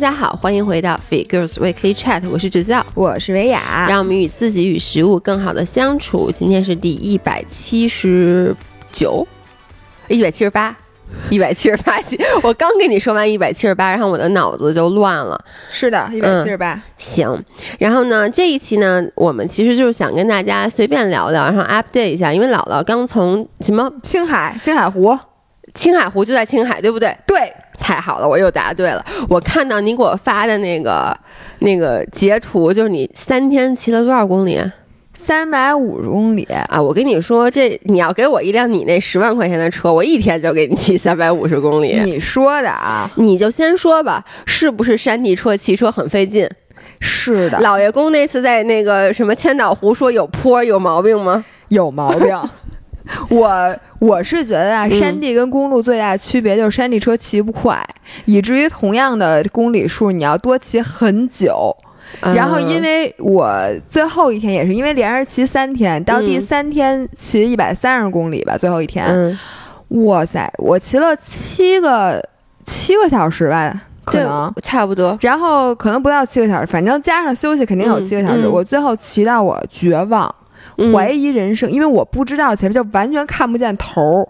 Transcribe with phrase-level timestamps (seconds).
[0.00, 6.32] 家好，欢迎回到 Fit Girls Weekly Chat，我是芷笑，我是维雅，让我们与自己与食物更好的相处。
[6.34, 8.56] 今天是第一百七十
[8.90, 9.26] 九，
[10.08, 10.74] 一百七十八，
[11.28, 12.18] 一百七十八期。
[12.42, 15.38] 我刚跟你说完一百七十八，然后我的脑子就乱了。
[15.70, 16.80] 是的，一百七十八。
[16.96, 17.44] 行，
[17.78, 25.18] 然后呢，这一期呢，我们其实就是想跟大家随便聊聊，然后 update 一下，因为姥姥刚从什么青海，青海湖，
[25.74, 27.14] 青海湖就在青海，对不对？
[27.26, 27.52] 对。
[27.80, 29.04] 太好了，我又答对了。
[29.28, 31.16] 我看到你给我发的那个
[31.60, 34.60] 那个截图，就是你三天骑了多少公里？
[35.12, 36.80] 三百五十公里啊！
[36.80, 42.00] 我跟你说，这你要给我一辆你那十万块钱的车，我一天就给你骑三百五十公里。
[42.04, 43.10] 你说的啊？
[43.16, 46.48] 你就先说吧，是不是山地车骑车很费劲？
[47.00, 47.60] 是的。
[47.60, 51.44] 老爷公那次在那个什么千岛湖说有坡有毛病吗？
[51.68, 52.34] 有毛病。
[53.30, 57.82] 我我是觉得啊，山地跟公路最大的区别就是山地车骑不快，
[58.24, 61.74] 以至于同样的公里数你要多骑很久。
[62.20, 63.56] 然后因为我
[63.86, 69.38] 最后一天也是因为连着骑三天，到第三天骑一百三十公里吧，最后一天，
[69.88, 72.20] 哇塞，我骑了七个
[72.66, 73.72] 七个小时吧，
[74.04, 75.16] 可能差不多。
[75.20, 78.46] 然后可能不到七个小时，反正加上休息肯定有七个小时。
[78.48, 80.34] 我最后骑到我绝望。
[80.92, 84.26] 怀疑人生，因为我不知道前面就完全看不见头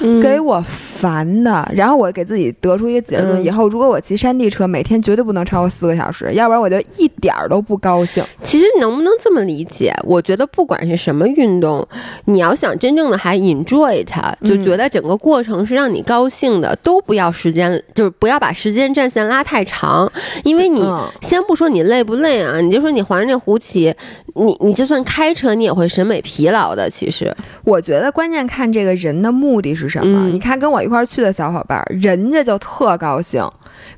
[0.00, 1.68] 儿，给我烦的。
[1.74, 8.24] 然后我给自己得出一个结论：以后如果我骑山地车，每天绝对不能超过四个小时，要不然我就一点儿都不高兴。
[8.42, 9.94] 其实能不能这么理解？
[10.04, 11.86] 我觉得不管是什么运动，
[12.24, 20.10] 你要想真正的还 enjoy 它，就觉得整个过程是让你高兴的，都不要时间，就是不要把时间战线拉太长。
[20.44, 20.82] 因为你
[21.20, 23.94] 先不说你累不累啊，你就说你环着那胡骑，
[24.34, 25.88] 你你就算开车，你也会。
[25.92, 27.30] 审美疲劳的，其实
[27.64, 30.30] 我觉得关键看这个人的目的是什么。
[30.30, 33.46] 你看跟我一块儿去的小伙伴，人家就特高兴，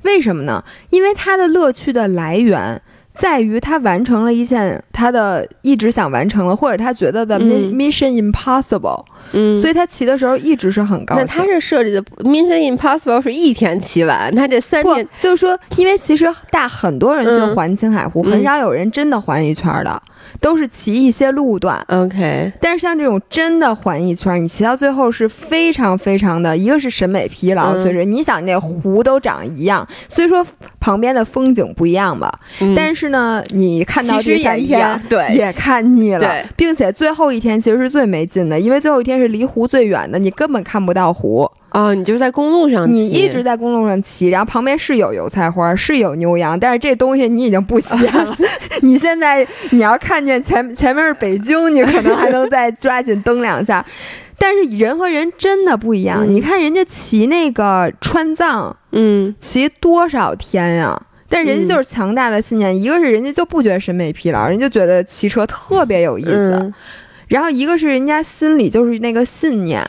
[0.03, 0.65] 为什么呢？
[0.91, 9.05] 因为他的乐趣的来源在于他完成了一件他的一直想完成了，或者他觉得的 mission impossible。
[9.31, 11.25] 嗯，所以他骑的时候一直是很高兴。
[11.25, 20.03] 那他这设计的 mission impossible 是一天骑完，他这三天就是说，因为其实大很多人去环青海湖，很少有人真的环一圈的。
[20.45, 22.53] 都是骑一些路段，OK。
[22.61, 28.05] 但是像这种真的环一圈，你骑到最后是非常非常的，一个是审美疲劳，确实。
[28.05, 30.47] 你想那湖都长一样，虽说
[30.79, 32.31] 旁边的风景不一样吧，
[32.77, 41.51] 但是呢，你看到第三天，对，也看腻了，并且最后一天其实是最没劲的，因为最后一天是离湖最远的，你根本看不到湖。
[41.75, 48.37] 啊，你就在公路上，你一直在公路上骑，然后旁边是有油菜花，是有牛羊，但是这东西你已经不稀罕了。
[48.83, 53.85] 你现在你要看见前前面是北京，你可能还能再抓紧蹬两下，
[54.39, 56.25] 但是人和人真的不一样。
[56.33, 60.97] 你看人家骑那个川藏，嗯，骑多少天呀？
[61.29, 66.73] 但人家就是强大的信念，一个是人家就不觉得审美疲劳，人就觉得骑车特别有意思，
[67.27, 69.85] 然后一个是人家心里就是那个信念。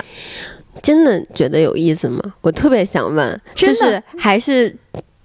[0.86, 2.22] 真的觉得有意思吗？
[2.42, 4.72] 我特别想问，就是还是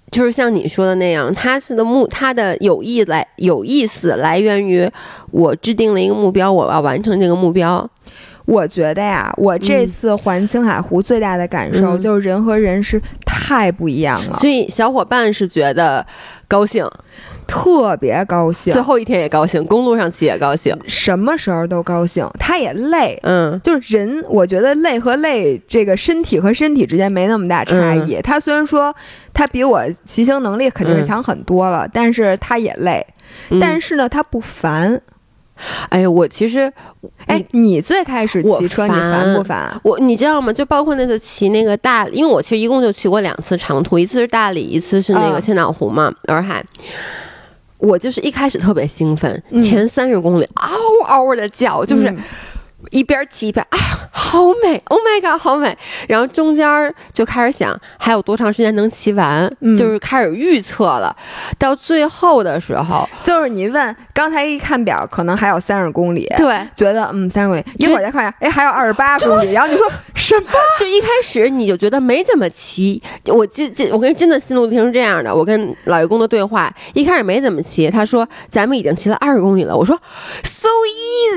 [0.09, 4.89] 就是像你说的那样，他是的目，他的有意来有意思来源于
[5.29, 7.87] 我制定了一个目标，我要完成这个目标。
[8.45, 14.33] 我觉得呀，我这次环青海湖最大的感受就是人和人是太不一样了。
[14.33, 16.03] 所以小伙伴是觉得
[16.47, 16.83] 高兴。
[17.51, 22.25] 特别高兴，最后一天也高兴，公路上骑也高兴，什么时候都高兴。
[22.39, 28.21] 他也累，嗯，就是人，我觉得累和累，这个身体和身体之间没那么大差异。
[28.21, 28.95] 他虽然说
[29.33, 33.05] 他比我骑行能力肯定是强很多了，但是他也累，
[33.59, 35.01] 但是呢，他不烦。
[35.89, 36.71] 哎呀，我其实，
[37.27, 39.79] 哎，你最开始骑车你烦不烦？
[39.83, 40.51] 我你知道吗？
[40.51, 46.63] 就包括那次骑那个大，因为我其实一共就骑过两次长途，一次是大理，一次是那个千岛湖嘛，洱海。
[47.81, 50.69] 我就是一开始特别兴奋，前三十公里嗷
[51.07, 52.15] 嗷的叫，就是。
[52.89, 53.77] 一边骑一边啊，
[54.11, 55.77] 好美！Oh my god，好美！
[56.07, 61.15] 然后中间就开始想还有多长时间能骑完，就是开始预测了。
[61.57, 70.51] 到最后的时候，就是你问刚才一看表，可能还有三十公里，对，觉得嗯三十公里，一会儿再看，哎还有二十八公里，然后你说什么？
[70.79, 73.01] 就一开始你就觉得没怎么骑。
[73.27, 79.95] 我记记，我跟真的心路历程是这样的，我跟老爷公的对话，一开始没怎么骑，他说咱们已经骑了二十公里了，我说
[80.43, 80.67] so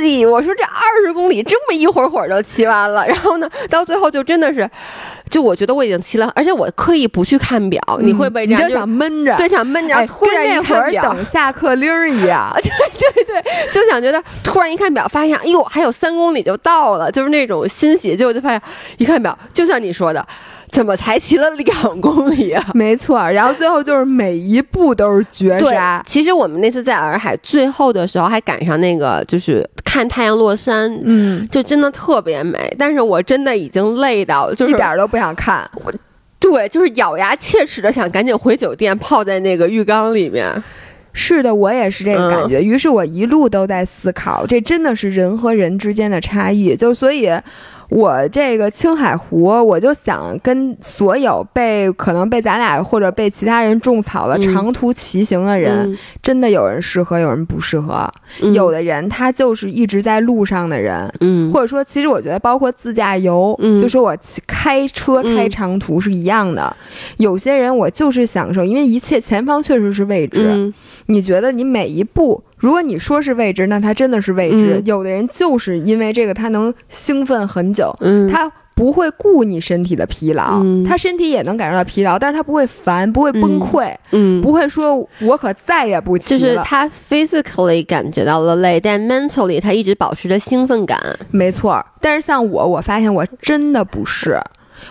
[0.01, 1.43] easy，我说这二十公里。
[1.43, 4.69] 这么一会儿会儿就骑完了，然后呢，到最后就真的是，
[5.29, 18.63] 就我觉得我已经骑了，而且我刻意不去看表，你会被这样就想闷着，对，想闷着，突然那会儿等下课铃儿一样， 对对对，就想觉得突然一看表，发现哎呦还有三公里就到了，就是那种欣喜，结果就发现
[18.99, 20.27] 一看表，就像你说的。
[20.75, 22.61] 怎么才骑了两公里啊？
[22.75, 26.03] 没错，然后最后就是每一步都是绝杀。
[26.05, 32.59] 其实我们那次在洱海最后的时候还赶上那个，就是看太阳落山，嗯，就真的特别美。
[32.77, 35.65] 但是我真的已经累到，就一点都不想看。
[35.85, 35.93] 我，
[36.41, 40.53] 对，就是咬牙切齿的想赶紧回酒店，泡在那个浴缸里面。
[41.13, 42.61] 是的，我也是这个感觉。
[42.61, 46.75] 于是我一路都在思考，这真的是人和人之间的差异。
[46.75, 47.31] 就所以。
[47.95, 58.11] 我这个青海湖，我就想跟所有被可能被咱俩或者被其他人种草了长途骑行的人，真的有人适合，有人不适合。
[58.53, 66.77] 有的人他就是一直在路上的人，嗯，或者说，其实我觉得包括自驾游，就说我开车开长途是一样的。
[67.19, 70.73] 有些人我就是享受，因为一切前方确实是未知。
[71.07, 72.43] 你觉得你每一步？
[72.65, 74.81] 如果你说是未知，那它真的是未知。
[74.87, 77.95] 有的人就是因为这个，他能兴奋很久，
[78.33, 83.95] 他不会顾你身体的疲劳，他身体也能感受到疲劳，但是他不会烦，不会崩溃，
[84.41, 86.41] 不会说我可再也不骑了。
[86.41, 90.99] 就是他 physically 感觉到了累，但 mentally 他一直保持着兴奋感。
[91.31, 94.41] 没错，但是像我，我发现我真的不是。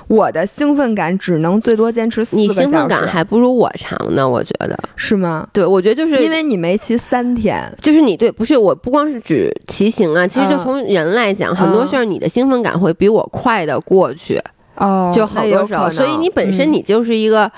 [0.07, 4.77] 我的兴奋感只能最多坚持四个小时，你兴奋感还不如我长呢，我觉得。
[4.95, 5.47] 是吗？
[5.51, 14.39] 对，我觉得就是因为你没骑三天，就是你对，不是我不光是指骑行啊，其实就从人来讲，很多事儿你的兴奋感会比我快的过去
[14.75, 17.51] 哦，就好多时候，所以你本身你就是一个，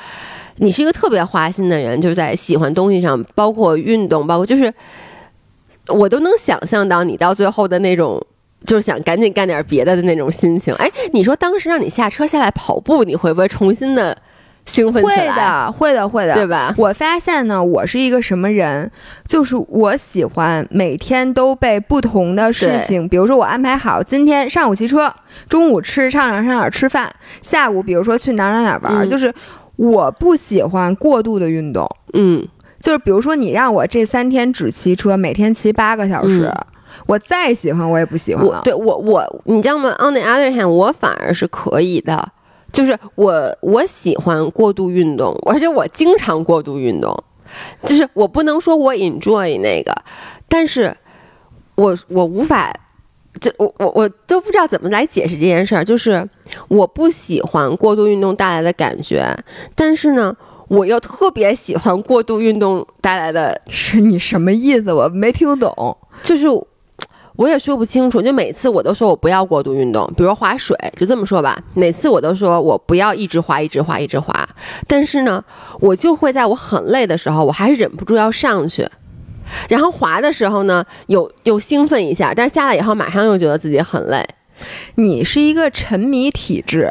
[0.58, 4.74] 你是一个特别花心的人，就是在喜欢东西上，包括运动，包括就是
[5.90, 8.22] 我都能想象到你到最后的那种。
[8.66, 10.74] 就是想赶紧干点别的的那种心情。
[10.76, 14.18] 哎，你说当时让你下车下来跑步，你会不会重新的
[14.66, 15.16] 兴奋起来？
[15.16, 16.74] 会的，会的，会的，对吧？
[16.78, 18.90] 我发现呢，我是一个什么人？
[19.26, 25.14] 就是我喜欢每天都被不同的事情，比如说我安排好今天上午骑车，
[25.48, 29.08] 中午吃上哪上哪吃饭，下午比如说去哪哪哪玩。
[29.08, 29.34] 就是
[29.76, 31.88] 我不喜欢过度的运动。
[32.14, 32.48] 嗯，
[32.80, 36.52] 就是比如说你让我这三天只骑车，每天骑八个小时。
[37.08, 38.62] 我再喜欢我也不喜欢了。
[38.64, 42.32] 对我我你知道吗？On the other hand，我反而是可以的，
[42.72, 47.16] 就是我我喜欢过度运动，而且我经常过度运动，
[47.86, 49.96] 就是我不能说我 enjoy 那个，
[50.50, 50.96] 但是
[51.76, 52.74] 我我无法，
[53.40, 56.28] 就我我我都不知道怎么来解释这件事儿，就是
[56.68, 59.24] 我不喜欢过度运动带来的感觉，
[59.76, 60.36] 但是呢，
[60.70, 64.92] 我又特别喜欢过度运动带来的是你什么意思？
[64.92, 66.48] 我没听懂，就是。
[67.36, 71.62] 我也说不清楚，就每次我都说我不要过度运动，比如划水，就这么说吧。
[71.74, 74.48] 每次我都说我不要一直划，一直划，一直划。
[74.88, 75.44] 但是呢，
[75.80, 78.88] 我就会在我很累的时候，我还是忍不住要上去。
[79.70, 84.26] 然后划的时候呢，有又兴奋一下，但下来以后马上又觉得自己很累。
[84.96, 86.90] 你是一个沉迷体质。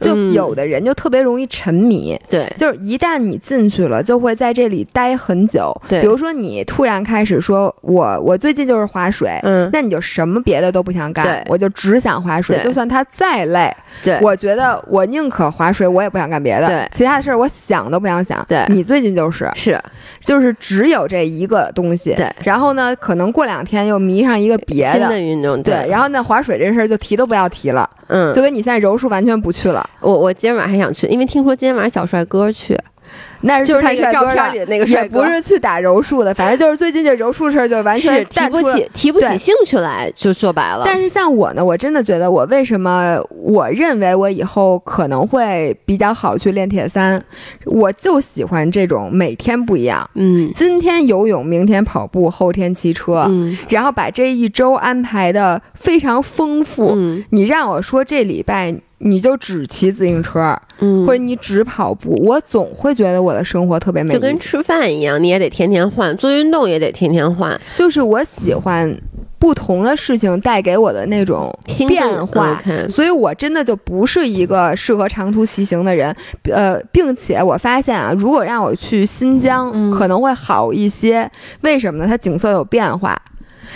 [0.00, 5.74] 就有的人就特别容易沉迷，对，就是一旦你进去了，就会在这里待很久。
[5.88, 18.44] 对，比如说你突然开始说，我我最近就是划水，嗯，那你就什么别的都不想干，我就只想划水，就算它再累，对，我觉得我宁可划水，我也不想干别的，对，其他的事儿我想都不想想。
[18.48, 19.50] 对，你最近就是。
[19.54, 19.80] 是，
[20.20, 30.66] 就是只有这一个东西，对，然后呢，可能过两天又迷上一个别的运动，对，然后那划水这事儿就提都不要提了，嗯，就跟你现在柔术完全不去了，我我今儿晚上。
[30.66, 32.76] 还想去，因为听说今天晚上小帅哥去。
[33.42, 40.82] 那是就是那个照片里的那个帅哥，不是去打柔术的，反正就是最近这柔术事儿就完全提不起提不起兴趣来，就说白了。
[40.84, 47.22] 但是像我呢，我真的觉得我为什么我认为我以后可能会比较好去练铁三，
[47.66, 50.08] 我就喜欢这种每天不一样。
[50.14, 56.94] 嗯，今天游泳，明天跑步，后天骑车，嗯，然后把这一周安排的非常丰富。
[56.96, 58.74] 嗯，你让我说这礼拜。
[58.98, 64.14] 你就只骑自行车，嗯，或者你只跑步，我总会觉得我的生活特别美。
[64.14, 67.60] 就跟吃饭一样，你也得天天换，做运动也得天天换。
[67.74, 68.98] 就是我喜欢
[69.38, 71.54] 不同的事情带给我的那种
[71.86, 76.14] 变化，所以我真的就不是一个适合长途骑行的人。
[76.44, 81.30] 呃，并且我发现啊，如果让我去新疆，可能会好一些。
[81.60, 82.08] 为什么呢？
[82.08, 83.14] 它景色有变化。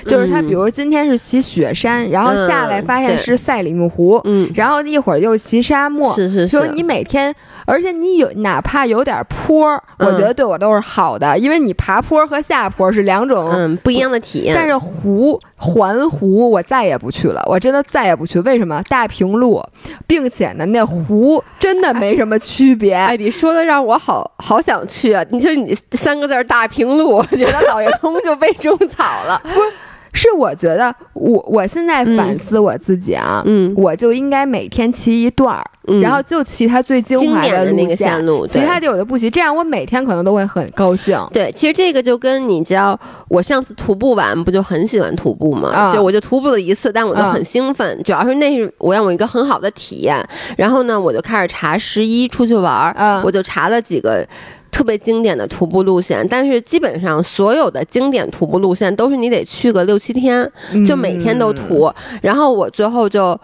[0.06, 6.48] 就是他，比如今天是骑雪山，然后下来发现是赛里木湖，嗯，然后一会儿又骑沙漠，是是是。
[6.48, 7.34] 说你每天，
[7.70, 14.56] 而且你有哪怕有点坡，我觉得对我都是好的，因为你爬坡和下坡是两种嗯不一样的体验。
[14.56, 18.40] 但是湖环湖我再也不去了，我真的再也不去。
[18.40, 18.82] 为什么？
[18.88, 19.62] 大平路，
[20.06, 22.94] 并且呢，那湖真的没什么区别。
[22.94, 25.24] 哎，你说的让我好好想去啊！
[25.30, 29.40] 你就你三个字大平路，我觉得老爷公就被种草了。
[29.44, 29.72] 不是。
[30.12, 35.64] 是我觉得我我现在反思我自己啊，嗯，我就应该每天骑一段儿，
[36.00, 41.18] 然后就骑它最精华的那个线路，其他地我就不骑，这样我每天可能都会很高兴。
[41.32, 42.98] 对，其实这个就跟你知道，
[43.28, 45.92] 我上次徒步完不就很喜欢徒步吗？
[45.94, 50.26] 就我就徒步了一次，但我就很兴奋，主要是那是我让我一个很好的体验。
[50.56, 54.26] 然后呢，我就开始查十一出去玩儿，我就查了几个。
[54.70, 60.50] 特别经典的徒步路线，但是基本上所有的经典徒步路线都是你得去个六七天，
[60.86, 61.92] 就每天都徒。
[62.22, 63.38] 然后我最后就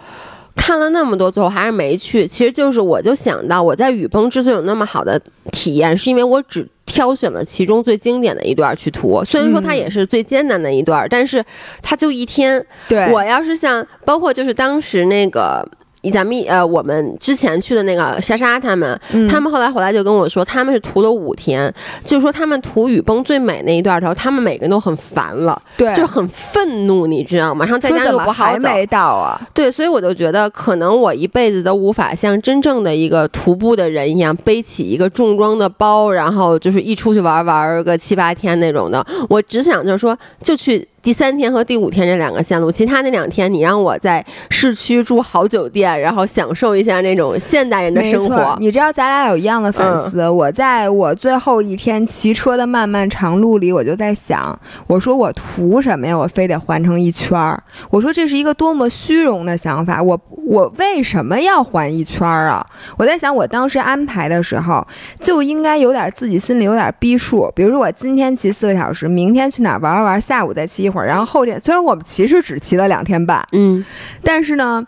[0.54, 2.26] 看了那么多，最后还是没去。
[2.26, 5.20] 其实就是我就想到，我在雨崩之所以有那么好的
[5.52, 9.22] 体验，是因为我只挑选了其中最经典的一段去徒。
[9.24, 11.44] 虽然说它也是最艰难的一段，但是
[11.82, 12.64] 它就一天。
[12.88, 15.68] 对我要是像包括就是当时那个。
[16.10, 18.98] 咱们呃，我们之前去的那个莎莎他们，
[19.30, 21.72] 他们后来回来就跟我说，他们是涂了五天，
[22.04, 27.64] 就是说他们涂雨崩最美那一段的时候，他们每个人都很烦了，对，就很愤怒，你知道吗？
[27.64, 29.40] 然后在家又不好走，还没到啊？
[29.52, 39.04] 对，所以我就觉得，可能我一辈子都无法像真正的一个徒步的人一样，背起一个重装的包，然后就是一出去玩玩个七八天那种的。
[39.28, 40.86] 我只想就是说，就去。
[41.06, 48.56] 第三天和第五天这两个线路，其他那两天你让我在市区住好酒店，然后享受一下那种现代人的生活。
[48.58, 50.28] 你知道咱俩有一样的反思。
[50.28, 54.58] 我在我最后一天骑车的漫漫长路里，我就在想，
[54.88, 56.18] 我说我图什么呀？
[56.18, 57.62] 我非得环成一圈儿。
[57.88, 60.02] 我说这是一个多么虚荣的想法。
[60.02, 62.66] 我我为什么要环一圈儿啊？
[62.98, 64.84] 我在想，我当时安排的时候
[65.20, 67.48] 就应该有点自己心里有点逼数。
[67.54, 70.95] 比如说我今天骑四个小时，明天去哪儿玩玩玩，下午再骑一。
[71.04, 73.84] 然后后天，虽然我们其实只骑了两天半，嗯，
[74.22, 74.86] 但是呢，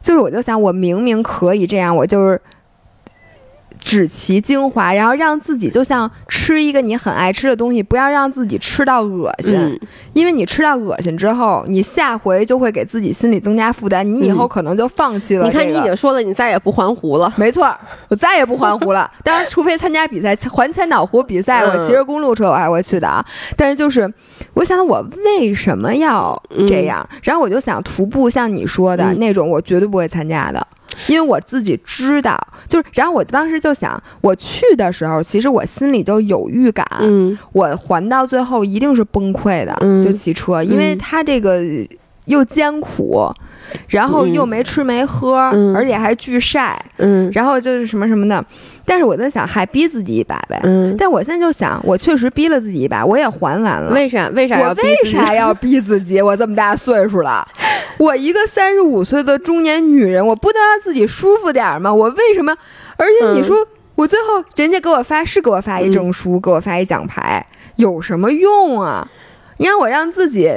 [0.00, 2.40] 就是我就想，我明明可以这样，我就是。
[3.78, 9.80] 只其精华，然后让自己就像吃一个你很爱吃的东西，不要让自己吃到恶心，
[10.12, 15.46] 因为你吃到恶心之后，你下回就会给自己心理增加负担，你以后可能就放弃了。
[15.46, 17.32] 你看，你已经说了，你再也不环湖了。
[17.36, 17.72] 没错，
[18.08, 19.10] 我再也不环湖了。
[19.24, 23.24] 当然，除非参加比赛，环千岛湖比赛，我骑着公路车我还会去的啊。
[23.56, 24.12] 但是就是，
[24.54, 27.08] 我想我为什么要这样？
[27.22, 30.66] 然后我就想徒步，像你说的那种，我绝对不会参加的。
[31.06, 36.86] 因为我自己知道，就是，然后我当时就想，我去的时候，其实我心里就有预感，
[37.52, 41.62] 我还到最后一定是崩溃的，就骑车，因为它这个
[42.26, 43.30] 又艰苦。
[43.88, 45.34] 然后又没吃没喝，
[45.74, 48.42] 而且还巨晒，嗯，然后就是什么什么的。
[48.88, 50.58] 但是我在想，还逼自己一把呗。
[50.64, 53.92] 嗯，但我现在就想，我确实逼了自己一把，我也还完了。
[53.92, 54.28] 为啥？
[54.30, 54.70] 为啥要？
[54.70, 56.20] 我为啥要逼自己？
[56.22, 57.46] 我这么大岁数了，
[57.98, 61.92] 我一个三十五岁的中年女人，我不能让自己舒服点吗？
[61.92, 62.56] 我为什么？
[62.96, 63.56] 而且你说，
[63.94, 67.44] 我最后人家给我发是给我发一证书，给我发一奖牌，
[67.76, 69.06] 有什么用啊？
[69.58, 70.50] 你让我让自己。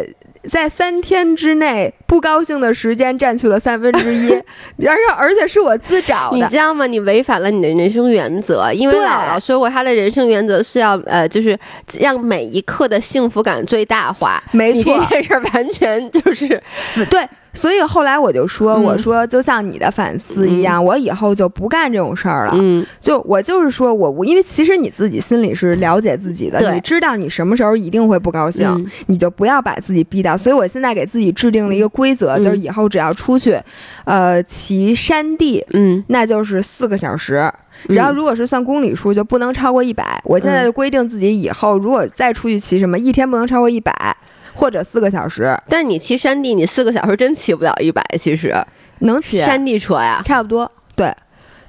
[0.50, 4.32] 在三天之内，不高兴的时间占去了三分之一，
[4.88, 6.88] 而且而且是我自找的，你知道吗？
[6.88, 11.58] 你违反了你的人生原则，因为姥姥说过，她的人生原则是要呃，就是
[12.00, 14.42] 让每一刻的幸福感最大化。
[14.52, 16.48] 没错，这件事完全就是
[17.10, 17.28] 对。
[17.54, 22.54] 所以后来我就说，我说就像你的反思一样，我以后就不干这种事儿了。
[22.56, 30.38] 嗯，就我就是说我我，因为其实你自己心里是了解自己的，你知道你什么时候一定会不高兴，你就不要把自己逼到。
[30.38, 33.60] 所以我现在给自己制定了一个规则，就是以后只要出去，
[34.06, 37.52] 呃，骑山地，嗯，那就是四个小时。
[37.88, 40.22] 然后如果是算公里数，就不能超过一百。
[40.24, 43.92] 我现在就规定自己以后如果再出去骑什么，一天不能超过一百。
[44.54, 48.56] 或者四个小时，但是你骑山地，你四个小时真骑不了一百，其实
[49.00, 50.70] 能骑山地车呀，差不多。
[50.96, 51.14] 对，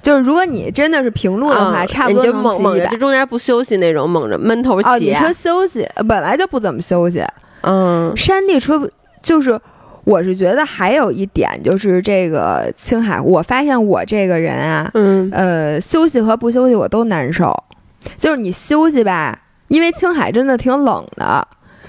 [0.01, 4.87] 就是如果你真的是平路的话，差不多能猛猛着，就中间不休息那种，猛着闷头骑。
[4.87, 7.23] 哦，你说休息，本来就不怎么休息。
[7.61, 8.89] 嗯，山地车
[9.21, 9.59] 就是，
[10.03, 17.55] 我是觉得还有一点就是这个青海，我发现我这个人啊，嗯，呃，休息和不休息我都难受。
[18.17, 21.47] 就是你休息吧，因为青海真的挺冷的。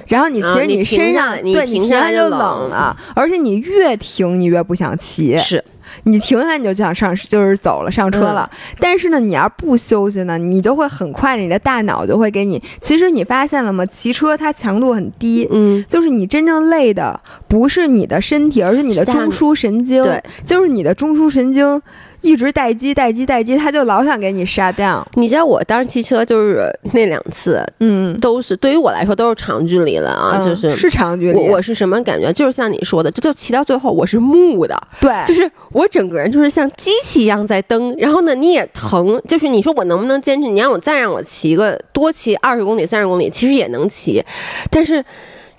[0.08, 5.64] 然后你其实你身上对你停下来就冷了，而且你越停你越不想骑，是
[6.04, 8.50] 你停下来你就想上就是走了上车了。
[8.78, 12.60] 但是呢，你要不休息呢，你就会很快你的大脑就会给你。
[12.80, 13.86] 其实你发现了吗？
[13.86, 17.18] 骑车它强度很低，嗯，就是你真正累的
[17.48, 21.80] 不是你的身体，而是你的中枢神经，对，就是你的中枢神经。
[22.24, 25.06] 一直待机待机待机，他就老想给你杀掉。
[25.14, 31.38] 你知道我当时骑车就是那两次，嗯，都是对于我来说都是长距离了啊，就是是长距离。
[31.38, 32.32] 我我是什么感觉？
[32.32, 37.94] 就是像你说的，就就骑到最后我是木的，对，就是我整个人就是像机器一样在蹬。
[37.98, 40.48] 然后呢，你也疼，就是你说我能不能坚持？
[40.48, 44.24] 你让我再让我骑个多骑二十公里、三十公里，其实也能骑，
[44.70, 45.04] 但是。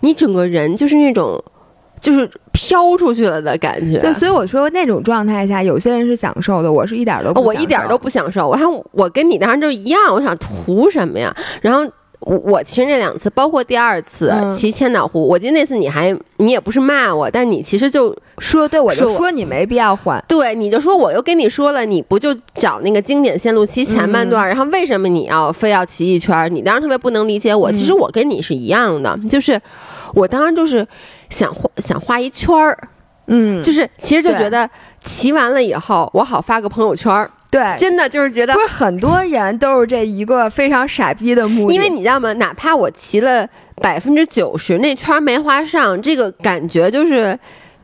[0.02, 1.42] 你整个人就是那种。
[2.06, 8.48] 就是飘出去了的感觉，对，所以我说那种状态下，有些人是享受的，我是一点都不，我一点都不享受。
[8.48, 11.36] 我还我跟你当时就一样，我想图什么呀？
[11.62, 11.84] 然后
[12.20, 26.48] 我我其实那两次，包括第二次骑千岛湖，我记得那次你还你也不是骂我，但你其实就说对我就说你没必要换，对，你就说我又跟你说了，你不就找那个经典线路骑前半段，然后为什么你要非要骑一圈？
[26.54, 29.60] 你当时特别不能理解我，其实我跟你是一样的，就是
[30.14, 30.88] 我当时就是。
[31.30, 32.78] 想画想画一圈儿，
[33.28, 34.70] 嗯，就是其实就觉得
[35.04, 37.30] 骑完了以后，我好发个朋友圈儿。
[37.52, 41.74] 对，真的就是觉得，不是很多人都是这一个非常傻逼的目的。
[41.74, 42.34] 因为你知道吗？
[42.34, 47.38] 哪怕我骑了百分之九十，那圈没画上，这个感觉就是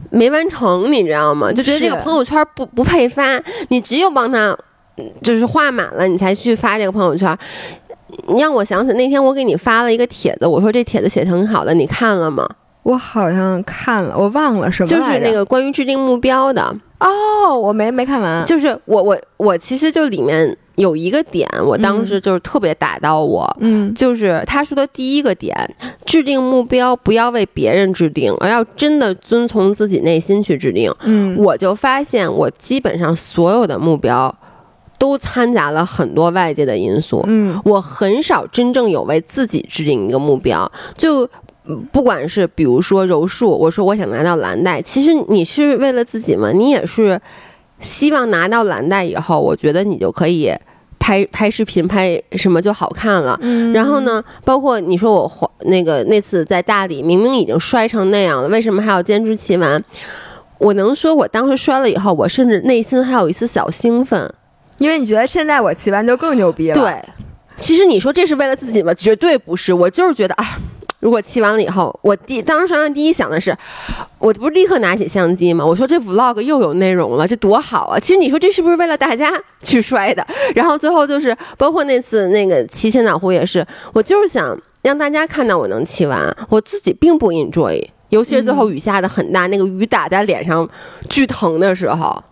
[0.10, 1.50] 没完成，你知道吗？
[1.54, 4.58] 就觉得这个朋友圈不不配发，你只有帮他
[5.24, 7.38] 就是画满了，你才去发这个朋友圈。
[8.28, 12.46] 你让我想起那天我给你发了一个帖子，我说这帖子写挺好的，你看了吗？
[12.92, 16.62] 我好像看了，我忘了什么，就是那个关于制定目标的。
[17.00, 18.46] 哦，我没没看完。
[18.46, 25.56] 就是我我我其实就里面有一个点，我当时就是特别打到我，嗯，就是他说的第一个点，
[26.06, 30.94] 制定目标不要为别人制定，而要真的遵从自己内心去制定。
[31.04, 34.36] 嗯，我就发现我基本上所有的目标
[35.00, 41.28] 都掺杂了很多外界的因素，嗯，我很少真正有为自己制定一个目标，就。
[41.92, 47.20] 不管是比如说柔术，我说我想拿到蓝带，其实你是为了自己嘛，你也是
[47.82, 50.54] 希望拿到蓝带以后，我觉得你就可以
[51.00, 53.40] 拍拍视频，拍什么就好看了。
[53.74, 59.84] 然后呢，包括你说我那个那次在大理，明明已经摔成那样了，为什么还要坚持骑完？
[60.60, 64.32] 我能说我当时摔了以后，我甚至内心还有一丝小兴奋，
[64.78, 66.76] 因为你觉得现在我骑完就更牛逼了。
[66.76, 67.02] 对，
[67.58, 68.94] 其实你说这是为了自己吗？
[68.94, 70.60] 绝对不是，我就是觉得啊。
[71.02, 73.54] 如果骑完了以后，我第当时刷完第一想的是，
[74.20, 75.66] 我不是立刻拿起相机吗？
[75.66, 78.00] 我说这 vlog 又有内容了，这多好啊！
[78.00, 80.26] 其实你说这是不是为了大家去摔的？
[80.56, 90.70] 然后最后就是包括那次那个骑千岛湖也是，我就是想让大家看到我能骑完，我自己并不 enjoy，尤其是最后雨下的很大，那个雨打在脸上
[91.10, 92.24] 巨疼的时候。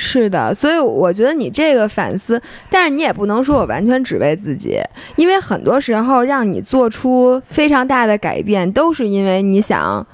[0.00, 4.80] 是的，所以我觉得你这个反思，但是你也不能说我完全只为自己，
[5.16, 10.06] 因为很多时候让你做出非常大的改变，都是因为你想，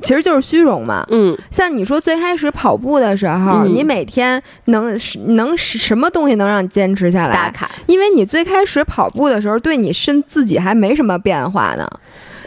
[0.00, 1.06] 其实就是虚荣嘛。
[1.10, 7.34] 嗯，像你说最开始跑步的时候，你每天能能什么东西能让你坚持下来？
[7.34, 11.86] 打卡，因为你最开始跑步的时候，对你身自己还没什么变化呢。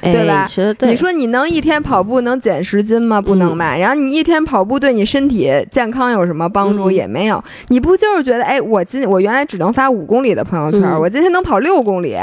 [0.04, 0.48] 对吧？
[0.82, 3.22] 你说你能一天跑步能减十斤吗？
[3.22, 3.78] 不能吧。
[3.78, 6.92] 然后你一天跑步对你身体健康有什么帮助？
[6.92, 7.44] 也没有。
[7.70, 12.18] 你不就是觉得，哎，我今我原来只能发五公里的朋友圈，我今天能跑六公里。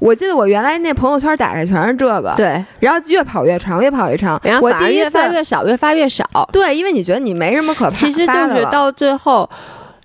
[0.00, 2.34] 我记得我原来那朋友圈打开全是这个。
[2.36, 2.62] 对。
[2.80, 4.40] 然后越跑越长，越跑越长。
[4.42, 6.24] 然后反而越发越少，越发越少。
[6.52, 9.48] 对，因为你觉得你没什么可其实就是到最后。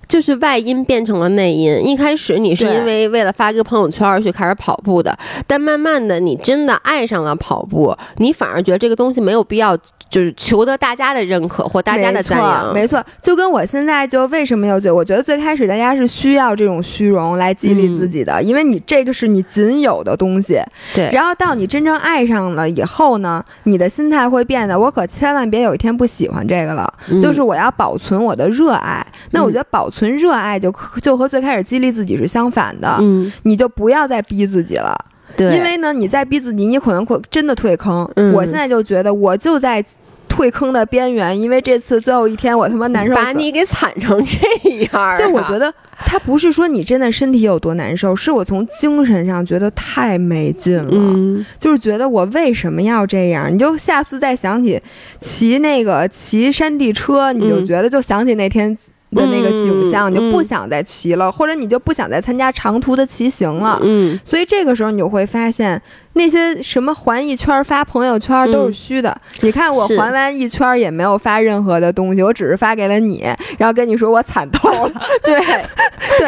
[0.09, 1.87] 就是外因变成了内因。
[1.87, 5.17] 一开始你是因为为了发个朋友圈去开始跑步的，
[5.47, 9.77] 但慢慢的你真的爱上了跑步，你反而觉得这个东西没有必要，
[10.09, 12.73] 就是求得大家的认可或大家的赞扬。
[12.73, 20.59] 没错，就跟我现在就为什么要觉，我觉得最开始大家是需要这种虚荣来激励自己的，因为你这个是你仅有的东西。
[20.93, 21.09] 对。
[21.13, 26.93] 然后到你真正爱上了以后呢，你的心态会变得，我可千万别有一天不喜欢这个了。
[27.21, 29.05] 就是我要保存我的热爱。
[29.31, 30.09] 那我觉得保存。
[30.19, 34.93] 热爱就就和最开始激励自己是相反的，嗯，你就不要再逼自己了，
[35.39, 38.07] 对，因为呢，你再逼自己，你可能会真的退坑。
[38.33, 39.83] 我现在就觉得我就在
[40.27, 45.17] 退坑的边缘，因为这次最后一天我他妈难受，把你给惨成这样。
[45.17, 53.51] 就我觉得他不是说你真的身体有多难受，是我从精神上觉得太没劲了，就是觉得我为什么要这样？
[53.53, 54.79] 你就下次再想起
[55.19, 58.77] 骑那个骑山地车，你就觉得就想起那天。
[59.11, 63.79] 的那个景象，你就不想再骑了，或者你就不想再参加长途的骑行了。
[63.81, 65.81] 嗯，所以这个时候你就会发现，
[66.13, 69.15] 那些什么环一圈发朋友圈都是虚的。
[69.41, 73.25] 你看我环完一圈也没有发任何的东西，我只是发给了你，
[73.57, 74.91] 然后跟你说我惨透了。
[75.23, 75.41] 对，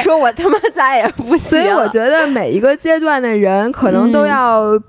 [0.01, 1.39] 说我他妈再也不行。
[1.39, 4.79] 所以我觉得每一个阶段的人可能都要。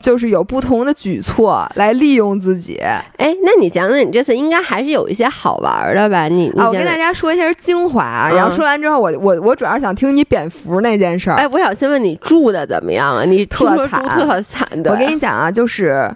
[0.00, 2.78] 就是有不同的举措来利用自己。
[3.18, 6.26] 哎，那你讲讲，你这次应该还是有一些好玩的吧？
[6.26, 8.30] 你啊，我跟大家说一下精华啊。
[8.30, 11.36] 然后说完之后，我我我主要想听你蝙蝠那件事儿。
[11.36, 13.24] 哎，我想先问你住的怎么样啊？
[13.24, 14.90] 你特惨，特惨的。
[14.90, 16.10] 我跟你讲啊，就是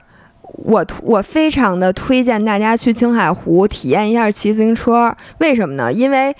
[0.64, 5.14] 我我非常的推荐大家去青海湖体验一下骑自行车。
[5.38, 5.92] 为什么呢？
[5.92, 6.34] 因为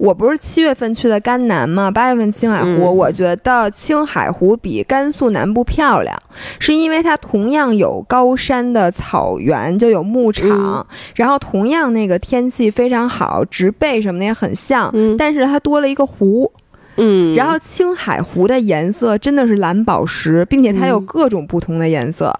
[0.00, 1.90] 我不是七月份去的甘南吗？
[1.90, 6.16] 八月份青海湖，我觉得青海湖比甘肃南部漂亮，
[6.58, 16.50] 是因为它同样有高山的草原，就有牧场，然后同样那个天气非常好，植被什么的也很像，但是它多了一个湖。
[16.96, 22.34] 嗯，然后青海湖的颜色真的是蓝宝石，并且它有各种不同的颜色。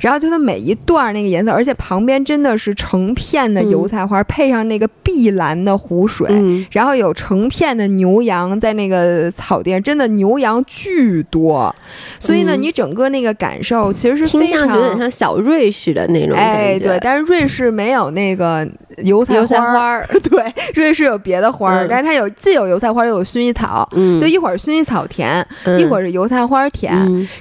[0.00, 6.28] 然后就它每一段那个颜色，而且旁边真的是成片的油菜花，配上那个碧蓝的湖水，
[6.72, 11.74] 然后有成片的牛羊在那个草地上，真的牛羊巨多。
[12.18, 18.68] 所以呢，你整个那个感受其实是非常有点像小瑞士的那种哎，对，但是瑞士没有那个
[19.04, 23.88] 油菜花儿， 对，瑞士有别的花儿，但是它有既有油菜花又有薰衣草，
[24.20, 25.46] 就一会儿薰衣草甜，
[25.78, 26.94] 一会儿是油菜花甜，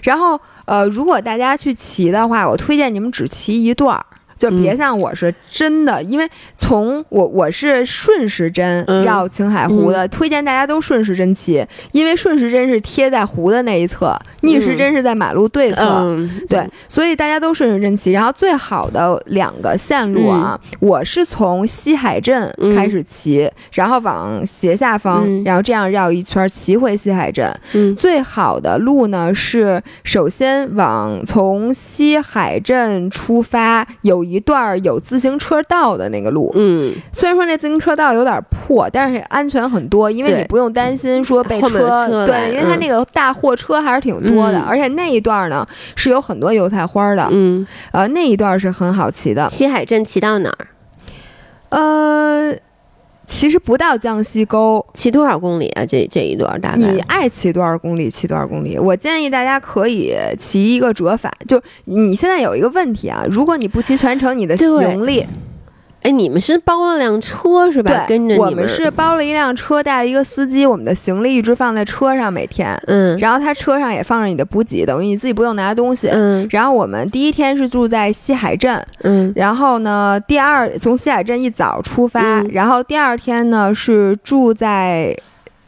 [0.04, 0.40] 然后。
[0.68, 4.06] 呃，如果大家去骑的话，我推荐你们只骑一段儿。
[4.38, 16.16] 就别像我是真的，因为从我我是顺时针绕青海湖的，推荐大家都顺时针骑，因为顺时针是贴在湖的那一侧，逆时针是在马路对侧，
[16.48, 18.12] 对，所以大家都顺时针骑。
[18.12, 27.52] 然后最好的两个线路啊，我是从西海镇开始骑，然后往斜下方，然后这样绕一圈骑回西海镇。
[27.96, 34.27] 最好的路呢是首先往从西海镇出发有。
[34.30, 49.50] 一段有自行车道的那个路，嗯，虽然说那自行车道有点破，但是安全很多，因为你不用担心说被车，对，因为它那个大货车还是挺多的，而且那一段呢是有很多油菜花的，嗯，呃，那一段是很好骑的。
[49.50, 50.68] 西海镇骑到哪儿？
[51.70, 52.58] 呃。
[53.28, 55.86] 其实不到江西沟，骑多少公里啊？
[55.86, 58.80] 这这一段大概你爱骑多少公里骑多少公里。
[58.80, 65.24] 我建议大家可以骑一个折返，就你现在有一个问题啊，如果你不骑全程，你的行李。
[66.08, 68.06] 哎，你们是包了辆车是吧？
[68.08, 72.82] 跟着我们是包了一辆车，带了一个司机，我们的行李一直放在车上，每天。
[72.88, 73.20] 嗯。
[73.20, 76.08] 然后他车上也放着你的补给，等于你自己不用拿东西。
[76.08, 76.48] 嗯。
[76.50, 78.82] 然后我们第一天是住在西海镇。
[79.04, 79.34] 嗯。
[79.36, 85.14] 然后呢，第二从西海镇一早出发，然后第二天呢是住在。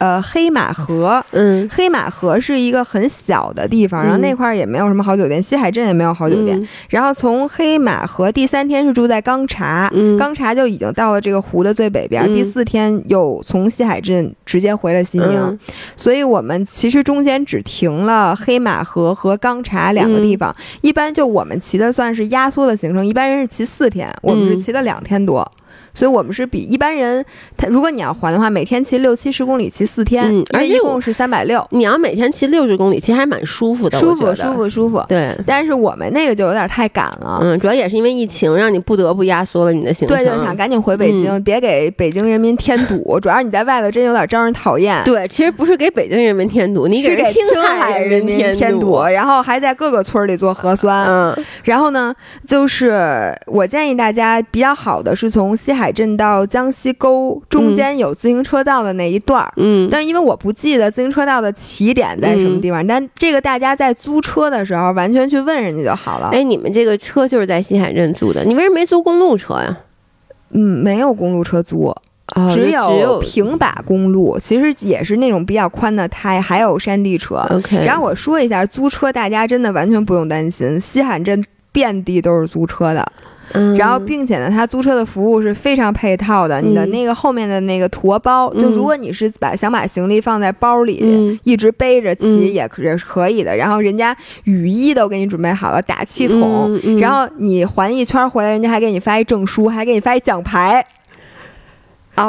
[0.00, 6.66] 呃，黑马河，嗯，黑马河是一个很小的地方，然后那块儿也没有什么好酒店，西海镇也没有好酒店。
[6.88, 12.26] 然后从黑马河第三天是住在刚察，刚察就已经到了这个湖的最北边。
[12.32, 15.58] 第四天又从西海镇直接回了西宁，
[15.96, 20.56] 所以我们其实中间只停了黑马河和刚察两个地方。
[20.80, 25.46] 一般就我们骑的算是压缩的行程，一般人是骑四天，我们是骑了两天多。
[25.94, 27.24] 所以我们是比一般人，
[27.56, 31.66] 他如果你要还的话，每天骑六七十公里，骑四天，而一共是三百六。
[31.70, 35.04] 你要每天骑六十公里，其实还蛮舒服的，舒服舒服舒服。
[35.08, 40.16] 对，但是我们那个就有点太赶了，嗯，主要也是因为疫情，让你不得不压缩了你的行程。
[40.16, 43.18] 对，就想赶紧回北京，别给北京人民添堵。
[43.20, 45.02] 主要你在外头真有点招人讨厌。
[45.04, 51.04] 对，其实不是给北京人民添堵，你给青海人民添堵，然后还在各个村里做核酸。
[51.06, 52.12] 嗯，然后呢，
[52.44, 56.72] 就是我建议大家比较好的是从西海镇到江。
[56.72, 66.30] 西沟中间有自行车道的那一段儿，嗯，但是因为我不记得自行车道的起点在什么地方，但这个大家在租车的时候完全去问人家就好了。
[66.32, 69.76] 哎，你们这个车就是在西海镇租的，你为什么没租公路车呀？
[70.52, 71.94] 嗯，没有公路车租，
[72.50, 77.44] 只有平把公路，其实也是那种比较宽的胎，还有山地车。
[77.50, 83.04] OK，然后我说一下租车，大家真的完全不用担心，西海镇遍地都是租车的。
[83.76, 86.60] 然后，并且呢，他租车的服务是非常配套的。
[86.60, 93.56] 你的那个后面的那个驮包，就如果你是把想把行李放在包里，一直背着骑也是可以的。
[93.56, 96.78] 然后人家雨衣都给你准备好了，打气筒。
[96.98, 100.84] 然后你环一圈回来，人家还给你发一证书，还给你发一奖牌。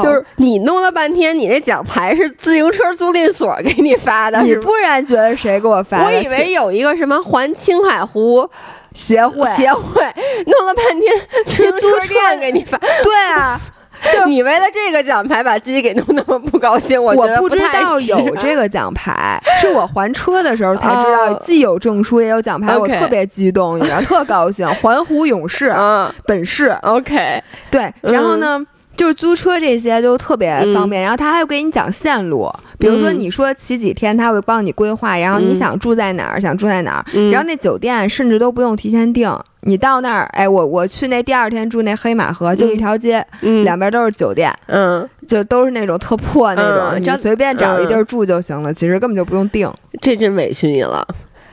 [0.01, 6.03] 就是你弄了半天，你那奖牌是自行车租赁所给你发的，你不然觉得谁给我发？
[6.05, 8.49] 我以为有一个什么环青海湖。
[8.93, 10.01] 协会协会
[10.45, 11.13] 弄了半天，
[11.45, 12.77] 自行车店给你发。
[13.03, 13.59] 对啊，
[14.13, 24.67] 就你为了这个奖牌把自己给弄那么不高兴，我我不知道有这个奖牌，是我还车的时候才知道，既有证书也有奖牌，我特别激动，你知道，特高兴。
[24.75, 28.65] 环湖勇士，嗯，本市，OK，对，然后呢？
[28.97, 43.25] 就是租车这些就特别方便，然后他还会给你讲线路，比如说你说骑几天，他会帮你规划，然后你想住在哪儿，想住在哪儿，然后那酒店甚至都不用提前订，你到那儿，哎，我我去那第二天住那黑马河，就一条街，
[43.63, 51.07] 两边都是酒店，嗯，就都是那种特破那种，你随便找一地儿住就行了，其实根本就不用订，这真委屈你了。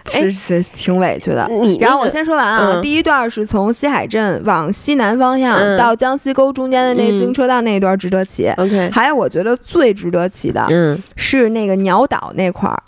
[0.08, 1.48] 其实挺委屈的。
[1.48, 8.48] 你然后我先说完啊，第一段是从西海镇往西南方向到江西沟中间的那自行车道那一段值得骑。
[8.56, 12.82] OK，还有我觉得最值得骑的，嗯，是那个鸟岛那块儿，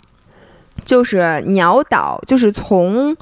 [0.83, 3.15] 就是鸟岛，就是从。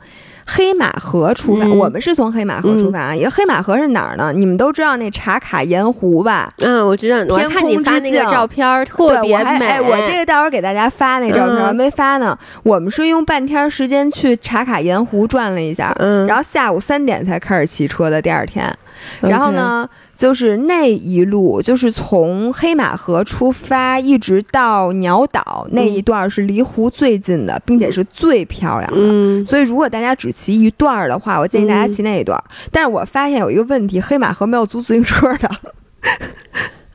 [0.51, 3.15] 黑马河出发，我们是从黑马河出发。
[3.15, 4.33] 因为黑马河是哪儿呢？
[4.33, 6.51] 你们都知道那茶卡盐湖吧？
[6.57, 7.37] 嗯，我知道。
[7.37, 9.67] 天空之镜照片特别美。
[9.67, 12.35] 哎，我这个待会儿给大家发那照片，没发呢。
[12.63, 18.19] 我们是用半天时间去茶卡盐湖转了一下，嗯，然后下午三点才开始骑车的。
[18.19, 18.75] 第二天，
[19.21, 19.87] 然后呢？
[20.19, 28.97] 就是那一路，就是从黑马河出发，一直到鸟岛那一段是离湖最近的，并且是最漂亮的。
[28.99, 32.37] 嗯，所以如果大家只骑一段的话，我建议大家骑那一段。
[32.69, 35.49] 但是我发现有一个问题，黑马河没有租自行车的。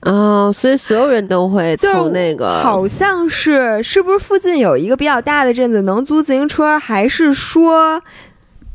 [0.00, 8.02] 啊， 所以所有人都会从那个，好像是是不是附近有一个比较大的镇子能租自行车，还是说？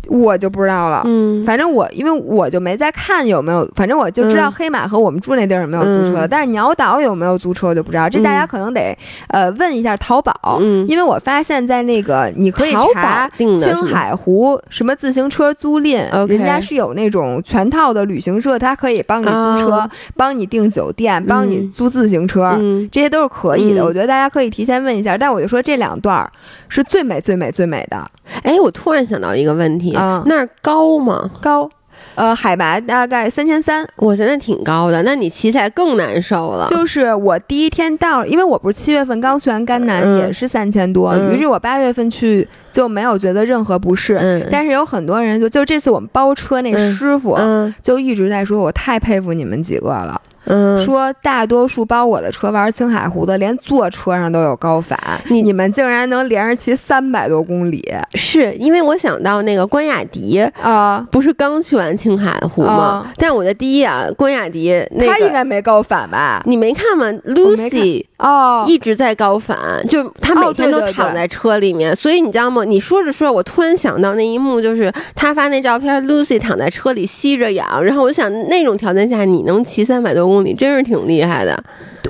[0.09, 22.57] 我就不知道了，嗯，反正我因为我就没再看有没有，反正我就知道黑马和我们住那地儿有没有租车，但是鸟岛有没有租车我就不知道，这大家可能得呃问一下淘宝，嗯，因为我发现在那个你可以查青海湖什么自行车租赁，人家是有那种全套的旅行社，他可以帮你租车，帮你订酒店，帮你租自行车，
[22.91, 23.83] 这些都是可以的。
[23.85, 26.27] 我觉得大家可以提前问一下，但我就说这两段
[26.67, 28.03] 是最美最美最美的。
[28.43, 29.93] 哎，我突然想到一个问题。
[30.25, 31.29] 那儿高吗？
[31.41, 31.69] 高，
[32.15, 35.03] 呃，海拔大概三千三，我觉得挺高的。
[35.03, 36.67] 那你骑起来更难受了。
[36.69, 44.17] 就是我第一天到，因为我不是七月份刚去完甘南，也是三千多，于是我八月份去就没有觉得任何不适。
[44.17, 47.37] 嗯，但是有很多人就就这次我们包车那师傅，
[47.83, 50.19] 就一直在说，我太佩服你们几个了。
[50.45, 54.97] 嗯，说大多数包我的车玩青海湖的，连坐车上都有高反。
[55.29, 57.83] 你你们竟然能连着骑三百多公里？
[58.15, 63.11] 是因为我想到那个关雅迪啊，不是刚去完青海湖吗？
[63.17, 66.41] 但我的第一啊，关雅迪那他应该没高反吧？
[66.45, 71.95] 你没看吗？Lucy 哦，一直在高反，就他每天都躺在车里面。
[71.95, 72.63] 所以你知道吗？
[72.65, 80.38] 你说着说着，我突然想到那一幕，就是他发那照片，Lucy 躺在车里吸着氧，然后我想那种条件下你能骑三百多公里？
[80.41, 81.63] 你真是挺厉害的，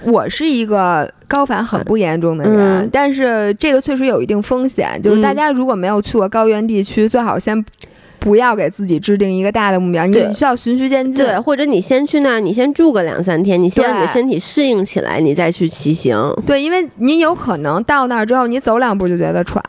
[0.03, 4.99] 我是一个高反很不严重的人，但是这个确实有一定风险。
[5.01, 7.63] 就是大家如果没有去过高原地区，最好先
[8.19, 16.17] 不要给自己制定一个大的目标，你需要循序渐进，对，或者你先去那儿，你先住个两三天，你先让你的身体适应起来，你再去骑行。
[16.45, 19.63] 对，因为你有可能到那儿之后，你走两步就觉得喘。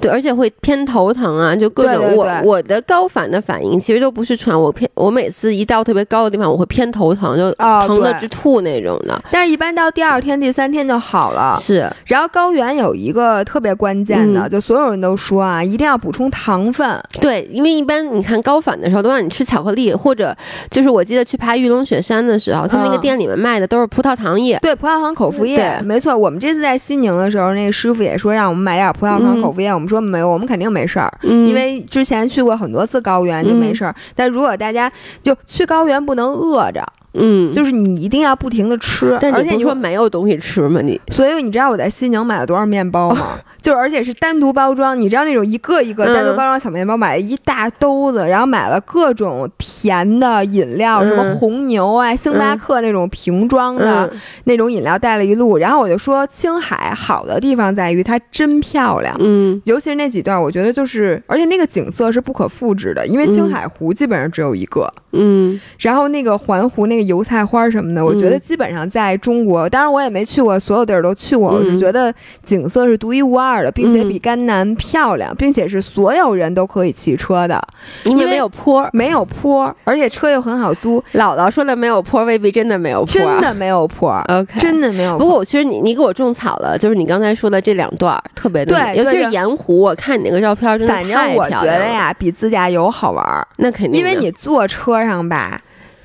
[0.00, 7.52] 对，而且会偏头疼啊，就各种我我的高反的反应其实都不是喘，我偏我每次一到特别高的地方，我会偏头疼，就
[7.86, 9.22] 疼的直吐那种的。
[9.30, 11.58] 但是，一般到第二天、第三天就好了。
[11.60, 11.90] 是。
[12.06, 16.98] 然后高原有一个特别关键的，就所有人都说啊，一定要补充糖分。
[17.20, 20.34] 对，因为一般你看高反的时候都让你吃巧克力，或者
[20.70, 24.58] 就是我记得去爬玉龙雪山的时候，他们那个店里面卖的都是葡萄糖液。
[24.62, 26.16] 对，葡萄糖口服液，没错。
[26.16, 33.94] 我们这次在西宁的时候，那个师傅也说让我们买点葡萄糖口服液，我们说没有，我们肯定没事儿，因为之前去过很多次高原就没事儿。
[34.14, 34.90] 但如果大家
[35.22, 36.82] 就去高原不能饿着。
[37.14, 40.80] 嗯，就是你一定要不停的吃，而且你说没有东西吃吗？
[40.82, 43.38] 你，所以你知道我在西宁买了多少面包吗？
[43.60, 54.10] 就而且是单独包装，你知道那种一个一个单独包装小面包，买了一大兜子，然后买了各种甜的饮料，什么红牛啊、星巴克那种瓶装的
[54.44, 55.58] 那种饮料带了一路。
[55.58, 66.99] 然后我就说，青海好的地方在于它真漂亮，嗯，尤其是那几段，我觉得就是，而且那个景色是不可复制的，因为青海湖基本上只有一个，嗯，然后那个环湖那。
[67.04, 71.50] 油菜花什么的，我觉得基本上在中国，当然我也没去过，所有地儿都去过。
[71.50, 77.62] 我是觉得景色是独一无二的，并且比甘南漂亮，并且是所有人都可以骑车的，
[78.04, 81.02] 因为没有坡，没有坡，而且车又很好租。
[81.14, 84.10] 姥姥说的没有坡，未必真的没有坡，真的没有坡。
[84.28, 85.18] OK，真的没有。
[85.18, 90.94] 不过我其实你你给我种草了，就是你刚才说的这两段特别对，尤其是盐湖，我看你那个照片真的。
[90.94, 93.24] 反正我觉得呀，比自驾游好玩。
[93.56, 95.60] 那肯定，因为你坐车上吧。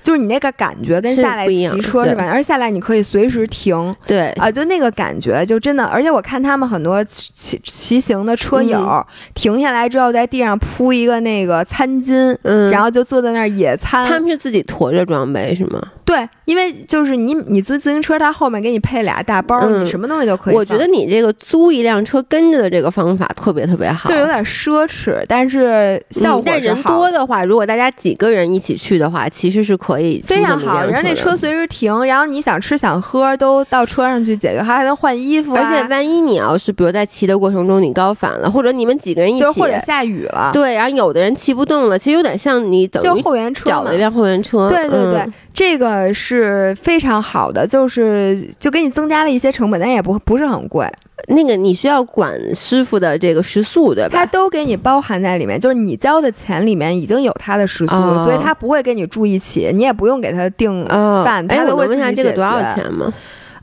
[0.06, 2.30] 就是你那个感觉跟下来骑车是吧？
[2.30, 5.84] 而下来你可以随时停，对啊，就那个感觉就真的。
[5.84, 14.08] 而且我看他们很多骑骑行的车友停下来之后，在地上铺一个那个餐巾，嗯，然后就坐在那儿野餐。
[14.08, 15.82] 他们是自己驮着装备是吗？
[16.06, 20.56] 对，因为就是你你租自行车，它后面给你配俩大包，你什么东西都可以。
[20.56, 30.86] 我觉得你这个租一辆车跟着的这个方法特别特别好，就有点奢侈，但是效果但人多的话，如果大家几个人一起去的话，其实是可以非常好。
[30.86, 35.56] 然后那车随时停，然后你想吃想喝都到车上去解决，还还能换衣服。
[35.56, 45.26] 而且万一你要是比如在骑的过程中你高反了，或者你们几个人一起，或者下雨了，对，然后有的人骑不动了，其实有点像你等于后援车找了一辆后援车，对对对。
[45.56, 50.90] 这个是非常好的，就是就给你增加了一些成本，但也不不是很贵。
[51.28, 54.20] 那个你需要管师傅的这个食宿对吧？
[54.20, 61.46] 他都给你包含在里面，就是你交的钱里面已经有他的食宿，所以他不会跟你住一起，你也不用给他订饭。
[61.50, 63.14] 哎，我问一下这个多少钱吗？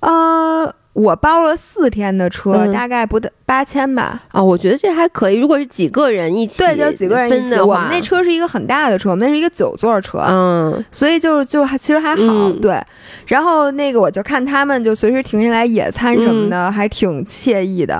[0.00, 0.74] 呃。
[0.92, 4.22] 我包了四天的车，大概不得八千吧。
[4.30, 5.40] 啊，我觉得这还可以。
[5.40, 7.58] 如果是几个人一起，对，就几个人一起。
[7.58, 12.52] 我们那车是一个很大的车，我们那是一个九座车，嗯，所以就就还其实还好。
[12.60, 12.78] 对，
[13.26, 17.98] 然后那个我就看他们就随时停下来野餐什么的，还挺惬意的。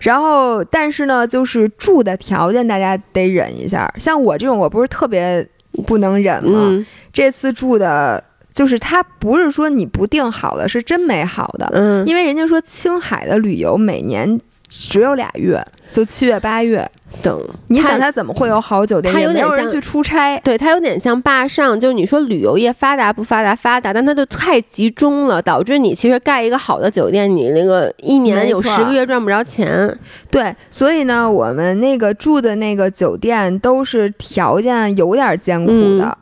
[0.00, 3.92] 然后，但是呢，就是住的条件大家得忍一下。
[3.98, 5.46] 像我这种，我不是特别
[5.86, 6.86] 不能忍吗？
[7.12, 8.24] 这次住的。
[8.52, 11.70] 就是它不是说你不定好的，是真没好的。
[11.72, 16.90] 嗯，因为人家说青海的旅游每年只有俩月，就七月八月。
[17.20, 19.12] 等你想，它怎么会有好酒店？
[19.12, 21.78] 它有点像去出差，对，它有点像坝上。
[21.78, 23.52] 就是你说旅游业发达不发达？
[23.52, 29.92] 发达，但它就太集中了，导致你其实盖一个好的酒店，你那个一年有十个月赚不着钱。
[30.30, 36.16] 对，所以呢，我们那个住的那个酒店都是条件有点艰苦的。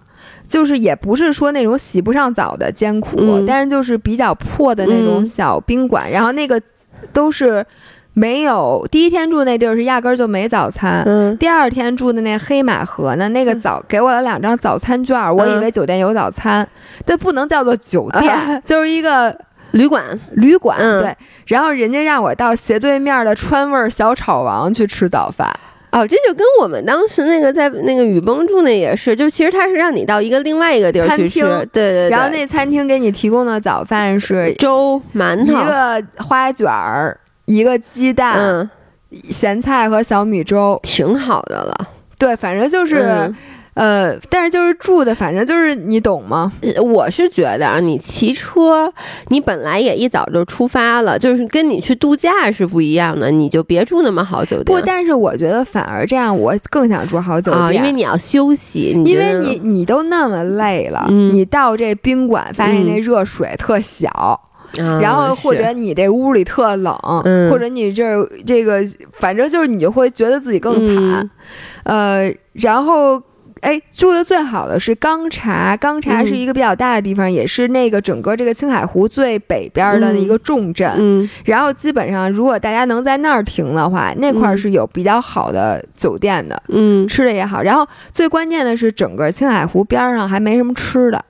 [0.48, 6.60] 就是也不是说那种洗不上澡的艰苦，但是就是比较破的那种小宾馆，然后那个
[7.12, 7.64] 都是
[8.14, 11.04] 没有第一天住那地儿是压根儿就没早餐，
[11.36, 16.66] 第二天住的那黑马河呢，那个早给我了两张早餐券，我以为酒店有早餐，
[17.04, 19.36] 但不能叫做酒店，就是一个
[19.72, 21.14] 旅馆，旅馆对，
[21.46, 25.48] 然后人家让我到斜对面的川味小炒王去吃早饭。
[25.90, 32.10] 哦，这就跟我们当时那个在那个雨崩住那也是，就其实他是让你到一个另外一个地儿去吃，对对对。
[32.10, 38.70] 然后那餐厅给你提供的早饭是粥、馒头、一个花卷儿、一个鸡蛋、
[39.30, 41.88] 咸菜和小米粥，挺好的了。
[42.18, 43.32] 对，反正就是。
[43.78, 46.50] 呃，但是就是住的，反正就是你懂吗？
[46.82, 48.92] 我是觉得啊，你骑车，
[49.28, 54.64] 你本来也一早就出发了，就是跟你去度假是不一样的，你就别住那么好酒店。
[54.64, 64.40] 不，但是我觉得反而这样，我更想住好酒店，因为你要休息，因为你你都那么累了，你到这宾馆发现那热水特小，
[65.00, 66.92] 然后或者你这屋里特冷，
[67.48, 68.04] 或者你这
[68.44, 71.30] 这个，反正就是你就会觉得自己更惨，
[71.84, 73.22] 呃，然后。
[73.60, 80.90] 哎，住的最好的是钢茶，钢茶是一个比较大的地方，也是那个整个这个青海湖最北边的一个重镇。
[80.98, 86.62] 嗯，然后基本上如果大家能在那儿停的话，那块儿是有比较好的酒店的。
[86.68, 87.62] 嗯，吃的也好。
[87.62, 91.24] 然后最关键的是，整个青海湖边上还没什么吃的，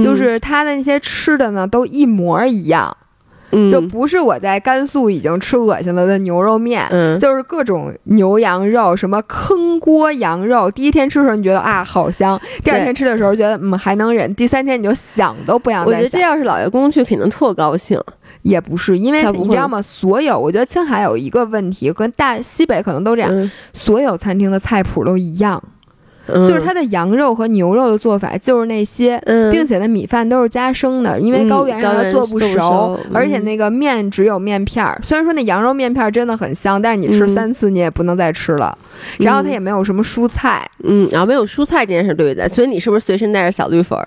[0.00, 2.96] 就是它的那些吃的呢都一模一样。
[3.70, 6.88] 就不是我在甘肃已经吃恶心了的牛肉面，
[7.18, 10.70] 就是各种牛羊肉，什么坑锅羊肉。
[10.70, 15.84] 第一天吃的时候你觉得啊好香，第二天吃的时候觉得嗯还能忍，第三天你就想都不想。
[15.84, 18.00] 我觉得这要是老爷公去肯定特高兴，
[18.42, 19.82] 也不是因为你知道吗？
[19.82, 25.62] 所有我觉得青海有一个问题，跟大西北可能都这样，所有餐厅的菜谱都一样。
[26.28, 34.98] 就是它的羊肉和牛肉的做法就是那些，并且那米饭都是加生的，因为高原上它做不熟，而且那个面只有面片儿。
[35.02, 38.76] 虽然说那羊肉面片真的很香，但是你吃三次你也不能再吃了。
[39.18, 43.98] 然后它也没有什么蔬菜，嗯，然后没有蔬菜这件事对的，所以你是不是随身带着小绿粉？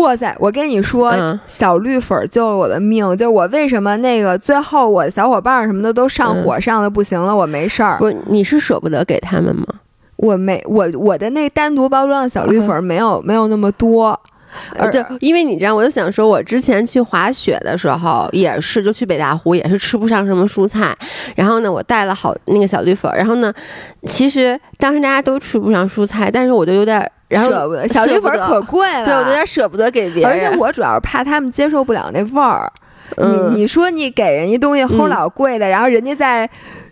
[0.00, 1.14] 哇塞，我跟你说，
[1.46, 3.08] 小绿粉救了我的命。
[3.16, 7.96] 就是我为什么那个最后我的小伙伴什么的都上火上的不行了，我没事儿。
[7.98, 9.66] 不，你是舍不得给他们吗？
[10.16, 14.18] 我没我我的那单独包装的小绿粉没有没有那么多，
[14.90, 20.96] 就因为你这样，我就想说，我之前去滑雪的时候也是，就去北大湖也是吃不上什么蔬菜，
[21.34, 23.52] 然后呢，我带了好那个小绿粉，然后呢，
[24.06, 32.72] 其实当时大家都吃不上蔬菜，但是我就有点然后舍不得，小绿粉可贵了，对我有点舍不得给别人，而且我主要是怕他们接受不了那味儿。
[33.16, 36.48] 你你说你给人家东西齁老贵的，然后人家在。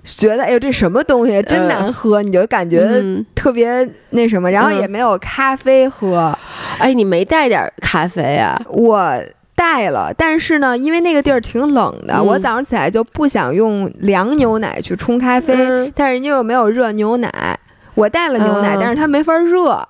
[0.07, 3.03] 觉得哎呦这什么东西真难喝，你就感觉
[3.35, 6.31] 特别那什么，然后也没有咖啡喝。
[6.77, 8.55] 哎，你没带点咖啡啊？
[8.69, 9.19] 我
[9.57, 17.59] 带了，但是呢，因为那个地儿挺冷的，我早上起来就不想用凉牛奶去冲咖啡，但是人家又没有热牛奶，
[17.95, 19.89] 我带了牛奶，但是它没法热。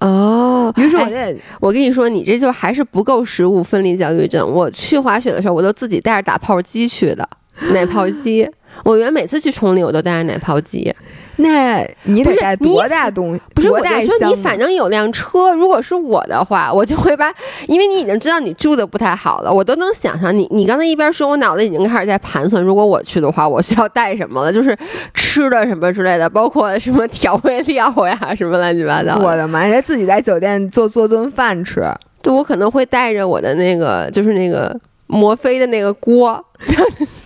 [0.00, 1.16] 哦，于是我就，
[1.60, 4.46] 我跟你说，你这就还是不够食物分离焦虑症。
[4.46, 7.28] 我去滑雪的时候，我都自己带着打泡机去的，
[7.72, 8.48] 奶泡机。
[8.84, 10.94] 我原每次去崇礼，我都带着奶泡机。
[11.36, 13.40] 那你得带多大东西？
[13.54, 15.52] 不是，我就说你反正有辆车。
[15.54, 17.32] 如果是我的话，我就会把，
[17.66, 20.48] 因为你已经知道你住的不太好了，我都能想象你。
[20.50, 24.52] 你刚才一边说，我脑子已经开始在盘算，如果我去的话，我需要带什么了？
[24.52, 24.76] 就是
[25.14, 29.18] 吃的什么之类的，包括什么调味料呀，什么乱七八糟。
[29.18, 29.80] 我的妈呀！
[29.82, 31.82] 自己在酒店做做顿饭吃。
[32.22, 34.74] 对，我可能会带着我的那个，就是那个
[35.06, 36.42] 摩飞的那个锅。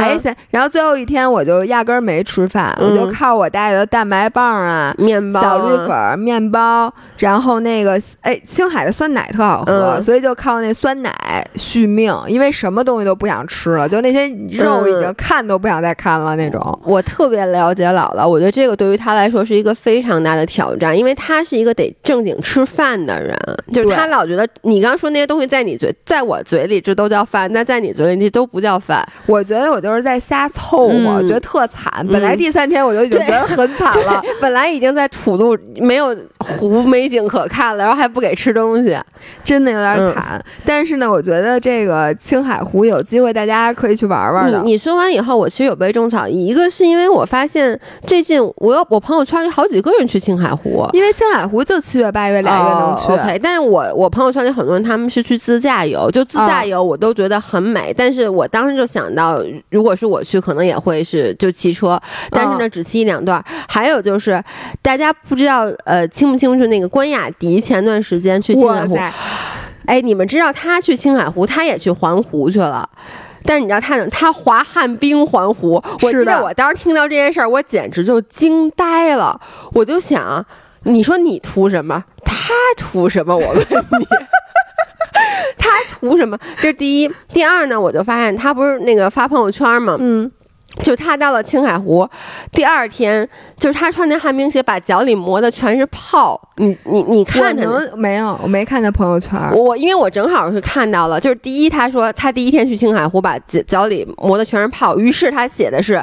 [0.00, 11.12] 还行，然后最后一天我就压根儿没吃饭，我就靠我带的蛋白棒啊、面包、小绿粉、面包，然后那个哎，青海的酸奶特好喝，所以就靠那酸奶
[11.56, 16.80] 续命，因为什么东西都不想吃了，就那些肉已经看都不想再看了那种。
[16.84, 23.36] 我特别了解姥姥，我觉得这个对于她来说是一个非常大的挑战，因为她是一个得正经吃饭的人，
[23.72, 29.06] 就是她老觉得你刚说那些东西在你嘴，在我嘴里这都叫饭，那在你嘴里那都不叫饭。
[29.26, 31.90] 我觉得我就是在瞎凑合，觉得特惨。
[32.06, 38.96] 本来第三天我就已经觉得很惨了， 本来已经在土路没有湖美景可看了，然后还不给吃东西，
[39.44, 40.42] 真的有点惨。
[40.64, 44.62] 但是呢，我觉得这个青海湖有机会大家可以去玩玩的。
[44.62, 53.12] 你说完以后，我其实有被种草，一个是因为我发现最近我有我朋友圈里好几个人去青海湖，因为青海湖就七月八月俩月能去。
[53.12, 59.42] OK，但是我我朋友圈里很多人他们是去自驾游，就自驾游我都觉得很美，但是我当时就想到。
[59.72, 62.00] 如果是我去，可能也会是就骑车，
[62.30, 63.42] 但是呢，只骑一两段。
[63.66, 64.42] 还有就是，
[64.82, 68.96] 大家不知道呃清不清楚那个关雅迪前段时间去青海湖，
[69.86, 72.88] 哎，你们知道他去青海湖，他也去环湖去了，
[73.44, 79.40] 但是你知道他他滑旱冰环湖，我记得我当时听到这件事儿，我简直就惊呆了。
[79.72, 80.44] 我就想，
[80.84, 82.04] 你说你图什么？
[82.24, 83.34] 他图什么？
[83.36, 84.06] 我问你。
[85.58, 86.38] 他图什么？
[86.56, 87.80] 这是第一，第二呢？
[87.80, 89.96] 我就发现他不是那个发朋友圈吗？
[90.00, 90.30] 嗯。
[90.82, 92.08] 就他到了青海湖，
[92.52, 96.40] 第二天就是他穿那旱冰鞋，把脚里磨的全是泡。
[96.56, 97.66] 你你你看他
[97.96, 98.38] 没有？
[98.42, 99.38] 我没看他朋友圈。
[99.52, 104.96] 我因为我正好是看到了，就是第一他说他第一天去青海湖，把脚脚里磨的全是泡。
[104.98, 106.02] 于是他写的是，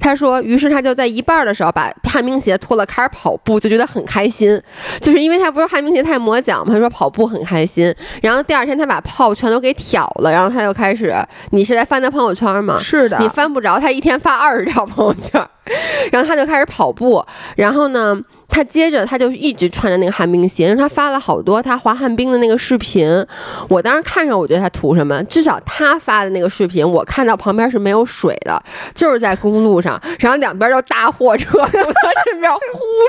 [0.00, 4.60] 他说，于是他就在一半的时候把旱冰鞋脱了，开始跑步，就觉得很开心。
[5.00, 7.94] 就是因为他不是旱冰鞋太磨脚嘛，他说跑步很开心。
[8.22, 11.14] 然后第二天他把泡全都给挑了，然后他就开始，
[11.50, 12.78] 你是在翻他朋友圈吗？
[12.80, 14.07] 是的，你翻不着他一天。
[14.08, 15.46] 天发二十条朋友圈，
[16.10, 17.22] 然后他就开始跑步，
[17.56, 18.18] 然后呢？
[18.48, 23.06] 他接着他就一直穿着那个旱冰鞋，他发了好多他滑旱冰的那个视频。
[23.68, 25.22] 我当时看上，我觉得他图什么？
[25.24, 28.60] 至少他发的那个视频，我看到旁边是没有水的，
[28.94, 32.60] 就是在公路上，然后两边就大货车从他身边呼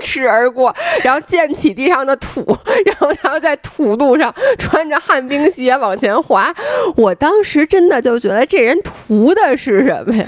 [0.03, 2.45] 驰而过，然后溅起地上的土，
[2.85, 6.53] 然后他在土路上穿着旱冰鞋往前滑。
[6.95, 10.27] 我当时真的就觉得这人图的是什么呀？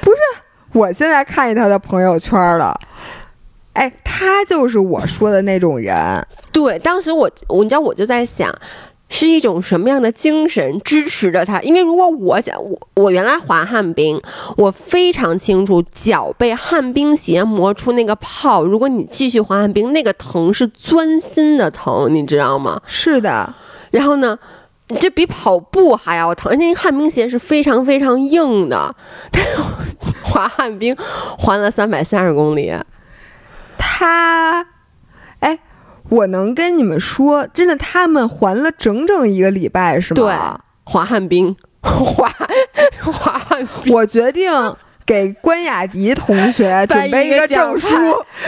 [0.00, 0.18] 不是，
[0.72, 2.78] 我现在看见他的朋友圈了。
[3.74, 5.94] 哎，他就是我说的那种人。
[6.52, 8.54] 对，当时我，我你知道，我就在想，
[9.08, 11.60] 是一种什么样的精神支持着他？
[11.62, 14.20] 因为如果我想，我我原来滑旱冰，
[14.56, 22.80] 我非常清楚，脚被旱冰鞋磨出那个泡，如果你继续滑旱冰，那个疼是钻心的疼，你知道吗？
[22.86, 23.54] 是的。
[23.90, 24.38] 然后呢，
[25.00, 28.94] 这比跑步还要疼，那旱冰鞋是非常非常硬的。
[30.22, 30.94] 滑旱冰，
[31.38, 32.72] 滑了三百三十公里。
[33.84, 34.64] 他，
[35.40, 35.58] 哎，
[36.08, 40.22] 我能跟你们说，真的，他们还了整整一个礼拜，是吗？
[40.22, 40.32] 对，
[40.84, 42.30] 滑旱冰，滑
[43.12, 43.92] 滑旱冰。
[43.92, 44.52] 我决定
[45.04, 47.88] 给关雅迪同学 准备一个证书。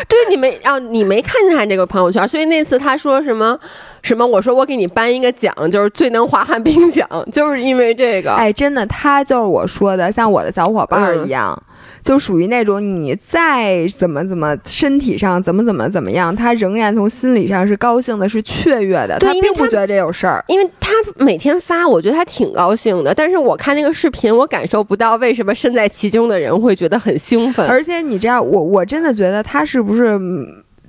[0.08, 0.78] 对，你没啊？
[0.78, 2.26] 你没看见他这个朋友圈？
[2.28, 3.58] 所以那次他说什么
[4.02, 4.24] 什么？
[4.24, 8.34] 我说我给你颁一个奖，就是最能滑旱冰奖，就是因为这个。
[8.34, 11.60] 哎，真的，他就是我说的，像我的小伙伴一样。
[12.04, 19.18] 就属于那种你再怎么怎么身体上怎么怎么怎么样，他仍然从心理上是高兴的，是雀跃的。
[19.18, 23.14] 他并不觉得这有事儿，因为他每天发，我觉得他挺高兴的。
[23.14, 27.66] 但是我看那个视频，我感受不到为什么身在其中的人会觉得很兴奋。
[27.66, 30.20] 而且你知道，我我真的觉得他是不是？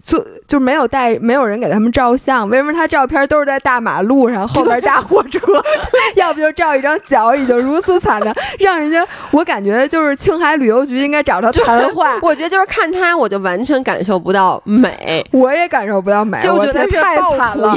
[0.06, 2.48] 就就没有带，没有人给他们照相。
[2.48, 5.40] 为什么他照片都是在大马路上，后边大货车？
[6.16, 12.20] 要不就照一张脚已经如此惨的，让人家我感觉就是青海旅游局应该找他谈话。
[12.22, 17.76] 我觉得就是看他，我就完全感受不到美，我也感受不到美，就觉得太惨了，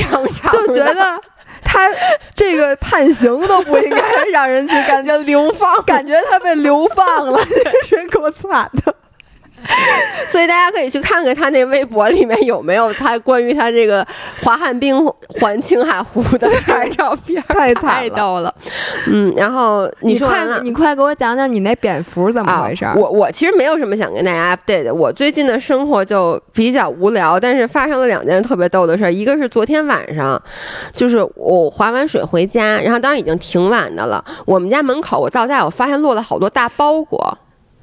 [0.52, 1.18] 就觉得
[1.64, 1.90] 他
[2.34, 7.40] 这个判刑都不应该 让人去感觉流放，感觉他被流放了，
[7.88, 8.94] 真够惨的。
[10.28, 14.06] 所以大家可以去看看他那微博里面有没有他关于他这个
[14.42, 14.96] 滑旱冰
[15.40, 16.48] 环青海湖的
[16.96, 18.54] 照片，太太逗了。
[19.06, 22.86] 嗯，然后你快你快给我讲讲你那蝙蝠怎么回事？
[22.96, 24.94] 我我其实没有什么想跟大家 update 的。
[24.94, 29.12] 我最近的生活就比较无聊，但是发生了两件特别逗的事儿。
[29.12, 30.40] 一个是昨天晚上，
[30.94, 34.22] 就是我滑完水回家，然后当时已经挺晚的了。
[34.44, 37.38] 我们家门口我到家，我发现落了好多大包裹。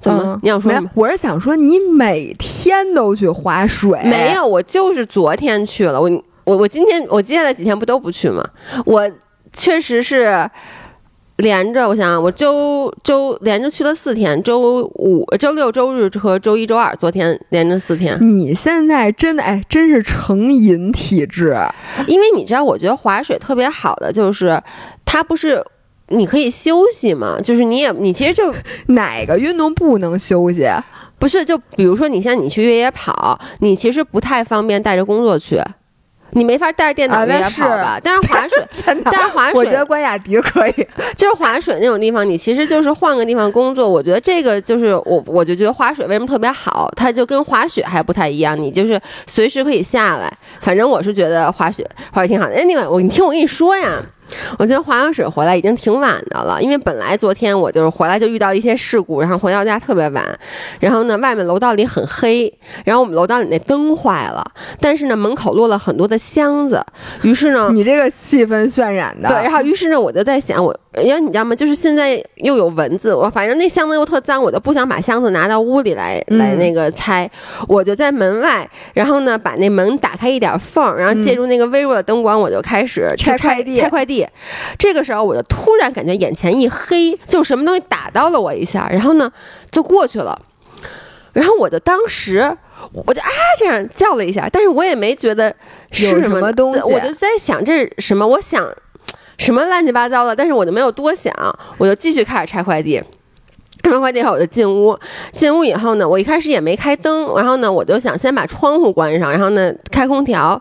[0.05, 0.39] 怎么？
[0.43, 0.71] 你想说？
[0.93, 3.99] 我是想说，你每天都去划水？
[4.03, 5.99] 没有，我就是昨天去了。
[5.99, 6.09] 我
[6.43, 8.43] 我我今天我接下来几天不都不去吗？
[8.85, 9.09] 我
[9.51, 10.47] 确实是
[11.37, 18.15] 连着，我想我周周连着去了四天，周五、周六、周日和周一、周二，昨天连着四天。
[18.21, 21.57] 你现在真的哎，真是成瘾体质。
[22.05, 24.61] 因为你知道，我觉得划水特别好的就是
[25.03, 25.65] 它不是。
[26.09, 27.39] 你可以休息嘛？
[27.41, 28.53] 就是你也你其实就
[28.93, 30.67] 哪个运动不能休息？
[31.17, 35.59] 不是，就比如说你像你去越野跑，你其实不太方便带着工作去，
[36.31, 37.99] 你没法带着电脑越野跑吧？
[38.03, 38.67] 但是滑水，
[39.05, 40.87] 但是滑水，我觉得关雅迪可以。
[41.15, 43.89] 就是滑水那种地方，你其实就是换个地方工作。
[43.89, 46.91] 我觉得这个就是我，我就觉得滑水为什么特别好？
[46.97, 50.31] 它就跟滑雪还不太一样，你就是随时可以下来。
[50.59, 52.53] 反正我是觉得滑雪滑雪挺好的。
[52.55, 54.03] 哎，另外我你听我跟你说呀。
[54.57, 60.23] 我今天滑完水回来已经挺晚的了，因为本来昨天我就是回来就遇到一些事故，然后回到家特别晚。
[60.79, 62.51] 然后呢，外面楼道里很黑，
[62.83, 64.43] 然后我们楼道里那灯坏了，
[64.79, 66.83] 但是呢，门口落了很多的箱子。
[67.21, 69.43] 于是呢，你这个气氛渲染的对。
[69.43, 71.55] 然后于是呢，我就在想，我因为你知道吗？
[71.55, 77.29] 就是现在又有蚊子，我反正那箱子又特脏，我就不想把箱子拿到屋里来来那个拆。
[77.67, 84.14] 我就在门外，然后呢，把那门打开一点缝，然后借助那个微弱的灯光，我就开始拆快递，拆快递。
[84.77, 89.31] 这个时候，我就突然感觉眼前一黑，就什么东西打到了我一下，然后呢，
[89.71, 90.39] 就过去了。
[91.33, 92.55] 然后我就当时，
[92.93, 95.53] 我就啊这样叫了一下，但是我也没觉得
[95.91, 98.71] 是什么东西，我就在想这是什么，我想
[99.37, 101.33] 什么乱七八糟的，但是我就没有多想，
[101.77, 103.03] 我就继续开始拆快递。
[103.85, 104.97] 拆完快递后，我就进屋。
[105.31, 110.59] 进屋以后呢，我一开始也没开灯，然后呢，我就想先把窗户关上，然后呢开空调。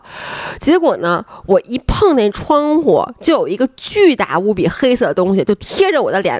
[0.59, 6.39] 结果呢，我一碰那窗户，就有一个巨大无比黑色的东西就贴着我的脸，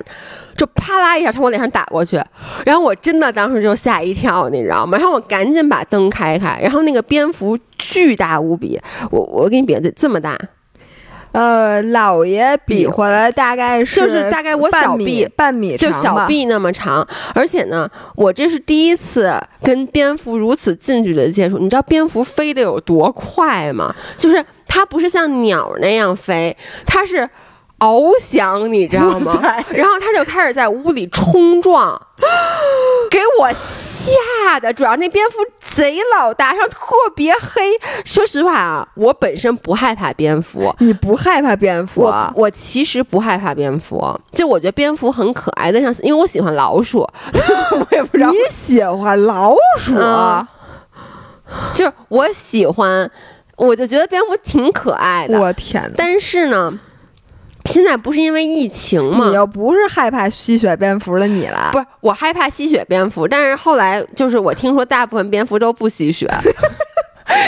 [0.55, 2.21] 就啪啦一下从我脸上打过去。
[2.63, 4.95] 然后我真的当时就吓一跳，你知道吗？
[4.95, 8.79] 然后我赶紧把灯开开，然后那个蝙蝠巨大无比，
[9.09, 10.38] 我我给你比，这么大。
[11.36, 21.57] 呃，老爷比划了，大概是就是大概我小臂半米就小臂那么长，而且呢，我这是第一次跟蝙蝠如此近距离的接触。
[21.57, 23.93] 你知道蝙蝠飞得有多快吗？
[24.17, 26.55] 就是它不是像鸟那样飞，
[26.86, 27.29] 它是。
[27.77, 29.38] 翱翔，你知道吗？
[29.69, 32.23] 然后他就开始在屋里冲撞，给
[33.39, 34.71] 我吓的。
[34.73, 36.79] 主要那蝙蝠贼老大，然后特
[37.15, 37.71] 别黑。
[38.03, 40.73] 说实话啊，我本身不害怕蝙蝠。
[40.79, 42.03] 你不害怕蝙蝠？
[42.03, 49.93] 我我其实不害怕蝙蝠，就我觉得蝙蝠很可爱的，像因为我喜欢老鼠， 我也不知道你喜欢老鼠，
[51.73, 53.09] 就是我喜欢，
[53.57, 55.39] 我就觉得蝙蝠挺可爱的。
[55.39, 55.91] 我天！
[55.97, 56.79] 但是呢。
[57.66, 59.28] 现在不是因为疫情吗？
[59.28, 61.70] 你又不是害怕吸血蝙蝠的你了？
[61.72, 66.28] 不是，我害怕吸血蝙蝠，但是后来就是我听说大部分蝙蝠都不吸血。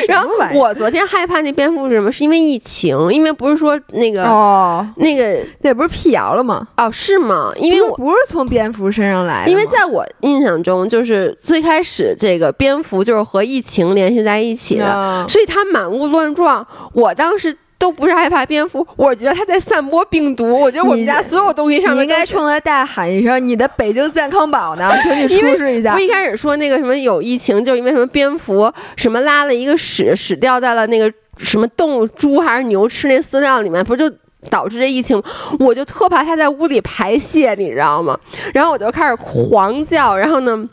[0.10, 2.12] 然后我昨天害怕那蝙蝠是什么？
[2.12, 6.68] 是因为疫情，因为不是说那个哦，那个那不是辟谣了吗？
[6.78, 7.52] 哦，是吗？
[7.56, 9.52] 因为我不是从蝙蝠身上来的。
[9.52, 16.66] 因为在我印象中，就是最开始这个蝙蝠就是和疫情联系在一起的，所以它满屋乱撞。
[16.94, 17.56] 我当时。
[17.80, 20.60] 都不是害怕蝙蝠，我觉得它在散播病毒。
[20.60, 24.92] 我觉得我们家所有东西上面应该冲他大喊一声：“你的北京健康宝呢？
[25.04, 34.12] 请你出示一下。”不一开始说那个什么有疫情，就因为什么蝙蝠什么拉了一个屎，屎掉在了那个什么动物猪还是牛吃那饲料里面，不就
[34.50, 35.22] 导致这疫情？
[35.60, 38.18] 我就特怕它在屋里排泄，你知道吗？
[38.54, 40.68] 然后我就开始狂叫，然后呢？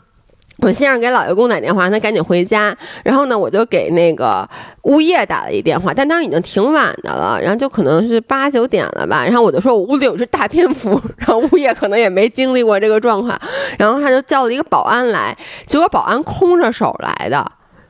[0.59, 2.75] 我先是给老爷公打电话，让他赶紧回家。
[3.03, 4.47] 然后呢，我就给那个
[4.83, 9.25] 物业打了一电话，但当时已经挺晚的了，然后就可能是八九点了吧。
[9.25, 13.37] 然后我就说我屋里有只大蝙蝠，然后物业可能也没经历过这个状况，
[13.77, 15.37] 然后他就叫了一个保安来，
[15.67, 17.45] 结果保安空着手来的。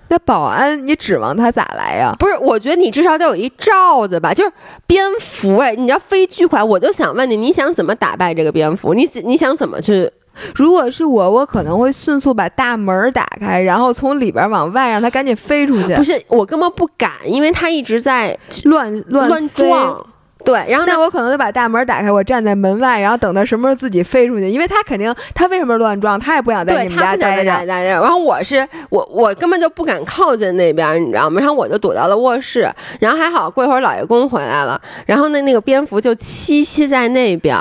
[0.07, 2.13] 那保安你指望他咋来呀？
[2.20, 4.34] 不是，我觉得你至少得有一罩子吧。
[4.34, 4.51] 就是
[4.86, 8.93] 蝙蝠哎，你要飞巨快，我就想问你，你想怎么打败这个蝙蝠？
[8.93, 10.11] 你你想怎么去？
[10.55, 15.95] 如果是我，我可能会迅速把大门打开，然后从里边往外让它赶紧飞出去。
[15.95, 20.05] 不是，我根本不敢，因为它一直在乱乱撞。
[20.45, 26.19] 对，然后那我可能就把大门打开，我站在门外，然后等它什么时候自己飞出去，因为它肯定它为什么乱撞？
[26.19, 27.65] 它也不想在你们家待着。
[27.65, 31.39] 然后我是我我根本就不敢靠近那边，你知道吗？
[31.39, 32.69] 然后我就躲到了卧室。
[32.99, 37.57] 然后还好，过一会儿老爷公回来了，然后呢那个蝙蝠就栖息在那边，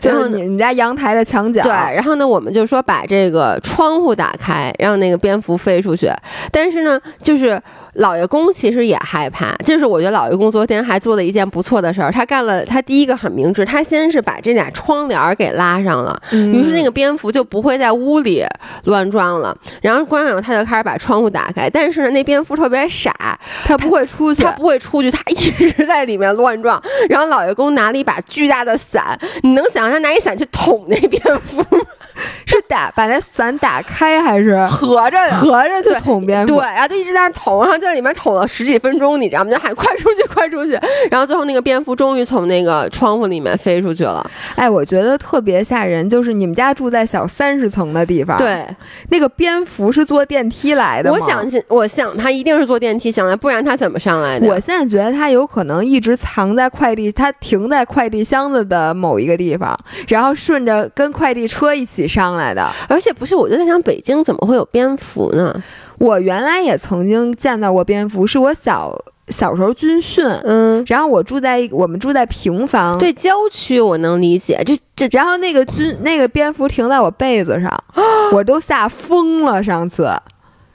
[0.00, 1.62] 就是你们家阳台的墙角。
[1.62, 6.10] 对，然后呢，我们就说把这个窗户打开，让那个蝙蝠飞出去。
[6.50, 7.60] 但是呢，就是。
[7.94, 18.44] 老爷公其实也害怕，就是我觉得老爷公昨天还做了一件不错的事儿，他干了，他第一个很明智，他先是把这俩窗帘给拉上了，于是那个蝙蝠就不会在屋里
[18.84, 19.56] 乱撞了。
[19.82, 26.82] 然后关上他就开始把窗户打开，但是，那蝙蝠特别傻，他不会出去，他不会出去，他一直在里面乱撞。
[27.10, 31.84] 然后老爷公拿了一把巨大的伞，你能想象他拿一伞去捅那蝙蝠吗？
[32.52, 36.56] 是打把那伞打开还是合着合着就捅蝙蝠？
[36.56, 39.50] 对，然后就一直在那捅，然后在里面捅了十几分钟，你知道吗？
[39.50, 40.78] 就喊快出去，快出去！
[41.10, 44.24] 然后最后那个蝙蝠终于从那个窗户里面飞出去了。
[44.54, 48.66] 哎，我觉得特别吓人，就是你们家住在小三十层的地方，对，
[49.08, 54.46] 那个蝙蝠是坐电梯来的我想，我想它一定是坐电梯上来，不然它怎么上来的？
[54.46, 59.74] 我现在觉得它有可能一直藏在快递，它停在快递箱子的某一个地方，
[60.08, 62.02] 然后顺着跟快递车一起。
[62.12, 65.54] 上来的，而且不是，我就在想，北京怎么会有蝙蝠呢？
[65.98, 77.84] 我原来也曾经见到过蝙蝠，是我小小时候军训，嗯，然后我住在我们住在平房，对，郊区我能理解，这这，然后那个军那个蝙蝠停在我被子上，
[78.32, 80.08] 我都吓疯了，上次。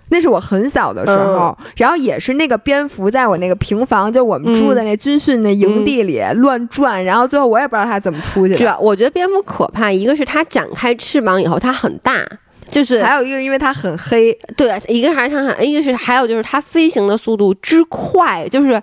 [0.10, 8.78] 那是我很小的时候，然后也是那个蝙蝠在我那个平房，就我们住的那军训那营地里乱转，然后最后我也不知道它怎么出去的。
[8.80, 12.26] 我觉得蝙蝠可怕，一个是它展开翅膀以后它很大，
[12.70, 18.82] 就是还有一个是因为它很黑，对，一个还是它很，一个是还有就是它飞行的速度之快，就是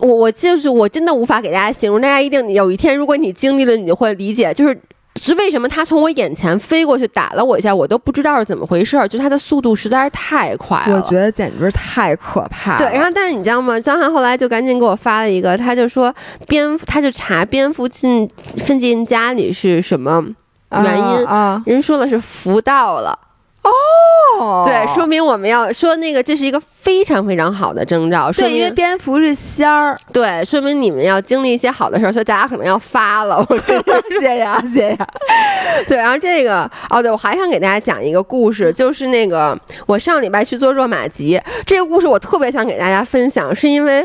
[0.00, 4.76] 我我就是我真的无法给大家形容，大家一定有一天如果你经历了，你就会理解，就是。
[5.16, 9.06] 是为什么他从我眼前飞过去打了我一下，我都不知道是怎么回事儿？
[9.06, 12.78] 就他的速度实在是太快了，我觉得简直太可怕了。
[12.78, 13.78] 对，然后但是你知道吗？
[13.78, 16.14] 张翰后来就赶紧给我发了一个，他就说
[16.48, 20.24] 蝙蝠，他就查蝙蝠进分进家里是什么
[20.70, 21.62] 原因啊？
[21.66, 23.18] 人说了是福到了。
[23.62, 28.32] 哦，对，说明我们要说那个，这是一个非常非常好的征兆。
[28.32, 33.36] 说因为蝙蝠是仙儿，对，说明你们要经历一些好的事儿，所以大家可能要发了。
[33.48, 33.58] 我
[34.20, 34.98] 谢谢啊，谢谢。
[35.88, 39.56] 对，然后这个哦，对，我还想给大家讲一个故事，就是那个
[39.86, 44.04] 我上礼拜去做热玛吉，这个故事我特别想给大家分享，是因为。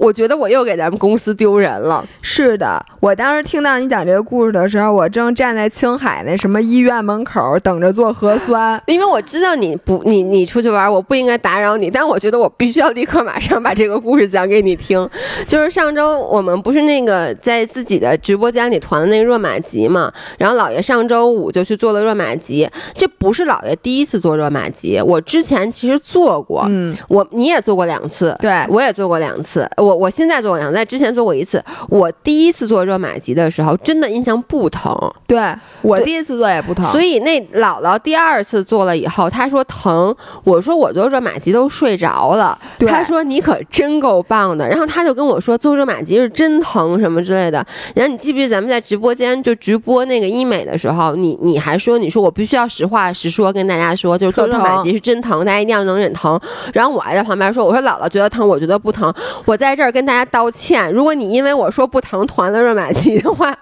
[0.00, 2.02] 我觉得我又给咱们公司丢人了。
[2.22, 8.80] 是的，我当时听到你讲这个故事的时候，我正站在青海那什么医院门口等着做核酸。
[8.88, 15.06] 因为我知道你不，你你出去玩，我不应该打扰你，但我觉得我必须要立刻马上把这个故事讲给你听。
[15.46, 22.66] 就是上周我们不是那个在自己的直播间里团的那个热玛吉嘛，然后老爷上周五就去做了热玛吉。
[22.94, 29.89] 这不是老爷第一次做热玛吉，我之前其实做过，嗯，我你也做过两次，对我也做过两次，我。
[29.90, 31.62] 我我现在做两，在之前做过一次。
[31.88, 34.96] 我第一次做热玛吉的时候，真的印象不疼。
[35.26, 36.84] 对我第一次做也不疼。
[36.84, 40.14] 所以那姥姥第二次做了以后，她说疼。
[40.44, 42.56] 我说我做热玛吉都睡着了。
[42.78, 44.68] 她说你可真够棒的。
[44.68, 47.66] 然后她就跟我说做热玛吉是真疼什么之类的。
[47.96, 56.38] 然后你记不记得咱们在直播间就直播那个医美的时候，你你还说你说我必须要实话实说跟大家说，就是做热玛吉是真疼，大家一定要能忍疼。
[56.72, 59.12] 然后我还在旁边说，我说姥姥觉得疼，我觉得不疼。
[59.44, 59.79] 我在。
[59.80, 63.56] 这儿跟大家道歉，如果你因为我说不疼团了热玛吉的话，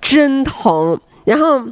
[0.00, 0.98] 真疼。
[1.24, 1.62] 然后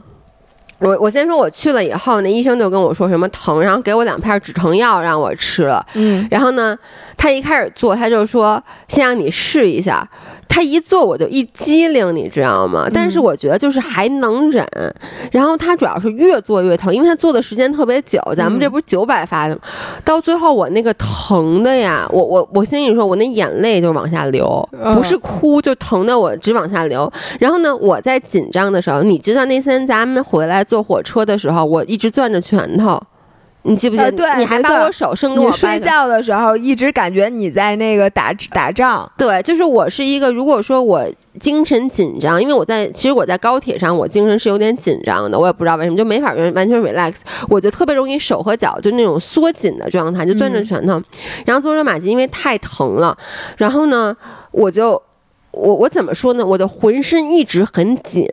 [0.78, 5.82] 我我先说我去了以后，那医生就跟我说什么疼，然后给我两片止疼药让我吃了。
[5.94, 6.76] 嗯，然后呢，
[7.16, 10.06] 他一开始做他就说先让你试一下。
[10.50, 12.88] 他一做我就一激灵，你知道吗？
[12.92, 14.66] 但是我觉得就是还能忍。
[15.30, 18.20] 然后他主要是越坐越疼，因为他坐的时间特别久。
[18.36, 19.60] 咱们这不是九百发的吗？
[20.04, 27.10] 到最后我那个疼的呀，我我我先跟你说，我那眼泪就往下流，不是哭，就疼的我直往下流。
[27.38, 33.00] 然后呢，我在紧张的时候，你知道那天咱们回来坐火车的时候，我一直攥着拳头。
[33.62, 34.10] 你记不记得？
[34.12, 35.50] 对，你还把我手伸给我。
[35.50, 39.10] 你睡觉的时候一直感觉你在那个打打仗。
[39.18, 41.04] 对，就是我是一个，如果说我
[41.38, 47.16] 精神紧张，因为我在其实我在高铁上，我精神是有点紧张的，我也不知道为什么，就没法完完全 relax，
[47.48, 51.00] 我就特别容易手和脚就那种缩紧的状态，就攥着拳头。
[51.44, 53.16] 然后做热玛吉，因为太疼了，
[53.56, 54.16] 然后呢，
[54.52, 55.00] 我就
[55.52, 56.46] 我我怎么说呢？
[56.46, 58.26] 我的浑身一直很紧，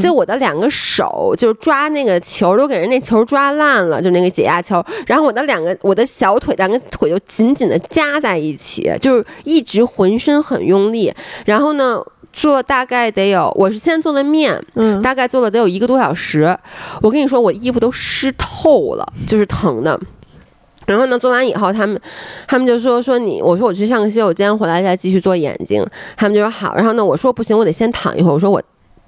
[0.00, 4.82] 就我的两个手就抓那个球都给人那球抓烂了，就那个解压球。
[5.06, 11.12] 然后我的两个我的小腿两个腿就紧紧的夹在一起，就是一直浑身很用力。
[11.44, 12.00] 然后呢，
[12.32, 16.56] 做大概得有，我是先做的面，嗯，大概做了得有一个多小时。
[17.02, 20.00] 我跟你说，我衣服都湿透了，就是疼的。
[20.90, 21.96] 然后呢，做完以后，他们，
[22.48, 25.86] 他们就说说你，我说我去上个洗手间，回来再继续做眼睛。
[26.16, 26.74] 他们就说好。
[26.74, 28.34] 然后呢，我说不行，我得先躺一会儿。
[28.34, 28.60] 我说我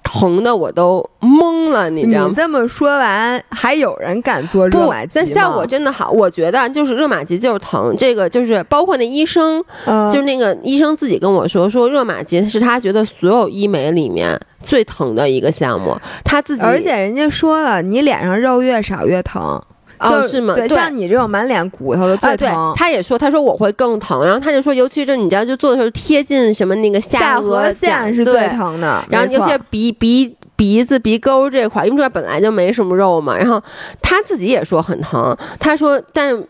[0.05, 2.27] 疼的我都懵了，你知道吗？
[2.29, 6.13] 你这么说完，还有人敢做热玛吉但效果真的好。
[6.13, 15.97] 我觉得就是热玛吉就是疼，这个就是包括那医生，就是那个医生自己跟我说，说热玛吉是他觉得所有医美里面最疼的一个项目。
[16.25, 19.61] 他自己，而且人家说了，你脸上肉越少越疼。
[20.03, 20.55] 哦，是吗？
[20.55, 22.75] 对，像你这种满脸骨头的最疼。
[22.77, 33.37] 他也说，他说我会更疼，然后他就说，尤其是你知道，就做的时候贴近什么那个下颌线是最疼的，然后尤其是鼻鼻鼻子鼻沟这块，因为这本来就没什么肉嘛。
[33.39, 33.63] 然后
[34.01, 36.43] 他自己也说很疼，他说，但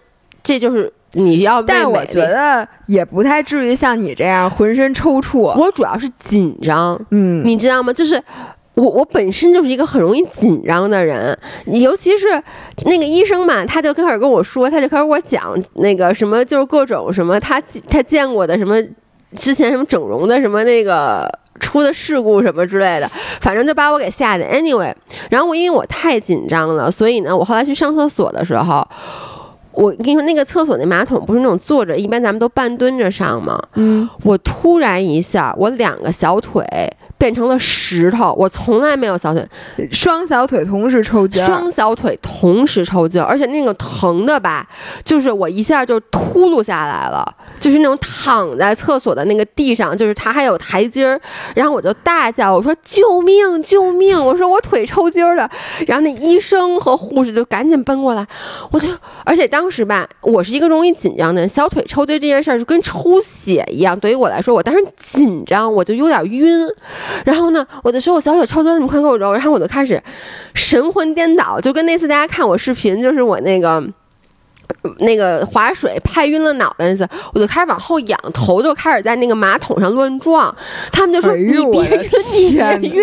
[0.43, 5.55] 这就是你要，但我觉得也不太至于像你这样浑身抽搐。
[5.59, 7.93] 我主要是紧张，嗯，你知道吗？
[7.93, 8.23] 就是。
[8.75, 12.43] 我我本身就是一个很容易紧张的人，尤其是
[12.87, 18.83] 那个医生嘛，他就开始跟我说，他就开始给我讲那个什么，就是各种什么他他见过的什么
[19.37, 21.29] 之前什么整容的什么那个
[21.61, 23.07] 出的事故什么之类的，
[23.43, 24.45] 反正就把我给吓的。
[24.47, 24.95] Anyway，
[25.29, 28.83] 然后我因为我太紧张了，所以呢，我后来去上厕所的时候，
[29.73, 33.63] 我跟你说那个厕所那马桶不是那种坐着，一般咱们都半蹲着上吗？
[33.75, 36.65] 嗯，我突然一下，我两个小腿。
[37.23, 39.47] 变成了石头，我从来没有小腿，
[39.93, 44.67] 双小腿同时抽筋，双小腿同时抽筋，而且那个疼的吧，
[45.05, 47.25] 就是我一下就秃噜下来了，
[47.61, 51.21] 就是那种躺在厕所的那个地上，就是它还有台阶儿，
[51.55, 55.49] 然后我就大叫，我说救命救命，我说我腿抽筋了，
[55.87, 58.27] 然后那医生和护士就赶紧奔过来，
[58.73, 58.89] 我就，
[59.25, 66.67] 而且当时吧，我是一个容易紧张的人，小腿抽筋这件事儿就跟抽血一样，对于我来说，我当时紧张，我就有点晕。
[67.25, 69.33] 然后呢，我就说我小腿抽筋，你们快给我揉。
[69.33, 70.03] 然后我就开始
[70.55, 73.83] 神魂颠倒，就跟那次大家看我视频，就是我那个
[74.99, 80.55] 那个划水拍晕了脑袋那次，我就开始往后仰，头就开始在那个马桶上乱撞。
[80.91, 83.03] 他们就说你别晕，你别晕。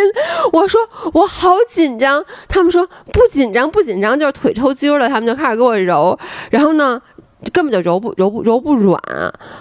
[0.51, 0.81] 我说
[1.13, 2.23] 我好紧张。
[2.47, 5.07] 他们说不紧张，不紧张，就是腿抽筋了。
[5.07, 6.17] 他们就开始给我揉。
[6.49, 7.01] 然后呢？
[7.53, 9.01] 根本就揉不揉不揉不软，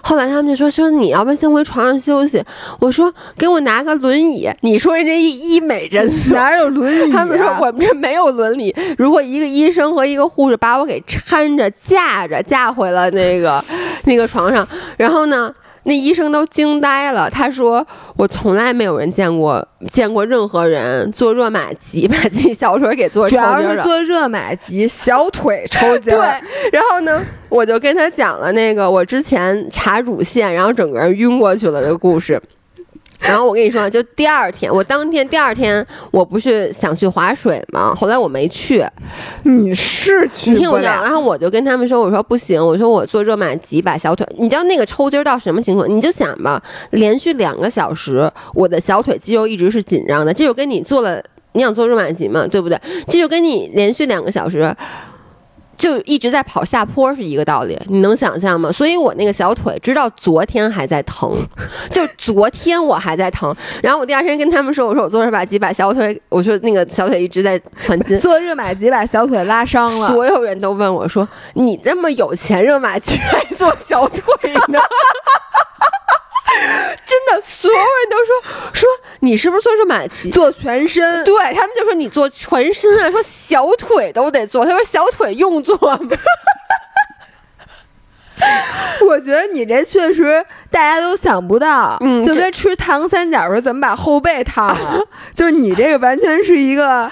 [0.02, 2.42] 后来他们就说说你要不先回床上休息。
[2.80, 4.50] 我说给我拿个轮椅。
[4.62, 7.12] 你说人家医医美诊所哪有轮椅？
[7.12, 8.74] 他们说我们这没有轮椅。
[8.96, 13.64] 如果一个医生和一个护士把我给搀着架着架回了那个
[14.04, 14.66] 那个床上，
[14.96, 15.54] 然后呢？
[15.84, 23.62] 那医生都惊呆了，他说：“我从来没有人见过见过任何人做热玛吉 把自己小腿给做抽筋了。
[23.62, 26.14] 主要是做热玛吉小腿抽 筋。
[26.14, 26.20] 对，
[26.72, 32.40] 然后呢，我就跟他讲了那个我之前查乳腺，然后整个人晕过去了的故事。”
[33.18, 37.94] 然后我跟你说，就第二天，我当天第二天，我不是想去划水吗？
[37.94, 38.84] 后来我没去。
[39.42, 40.52] 你是去？
[40.52, 45.88] 你听我讲，然后我就跟他们说，我说不行，我说我做热玛吉把小腿，你知道那个抽筋到什么情况？
[45.88, 52.78] 你就想吧，连续两个小时，我的小腿肌肉一直是紧张的，这就跟你做了，你想做热玛吉嘛，对不对？
[53.08, 54.74] 这就跟你连续两个小时。
[55.78, 58.70] 就一直在跑下坡是一个道理，你能想象吗？
[58.72, 61.34] 所以我那个小腿直到昨天还在疼，
[61.90, 63.54] 就昨天我还在疼。
[63.82, 68.18] 然后我第二天跟他们说，我说我做热玛吉把小腿，我说那个小腿一直在攒筋。
[68.18, 70.08] 做热玛吉把小腿拉伤了。
[70.08, 74.78] 所有人都问我说：“你这么有钱，热玛吉还做小腿呢？”
[77.06, 78.88] 真的，所有人都说说
[79.20, 81.24] 你是不是做热玛吉做全身？
[81.24, 84.64] 对他们就说你做全身啊，说小腿都得做。
[84.64, 86.16] 他说小腿用做吗？
[89.08, 95.02] 我觉得你这确实大家都想不到，嗯，就跟吃糖三角时候怎么把后背烫了，
[95.34, 97.10] 就是你这个完全是一个。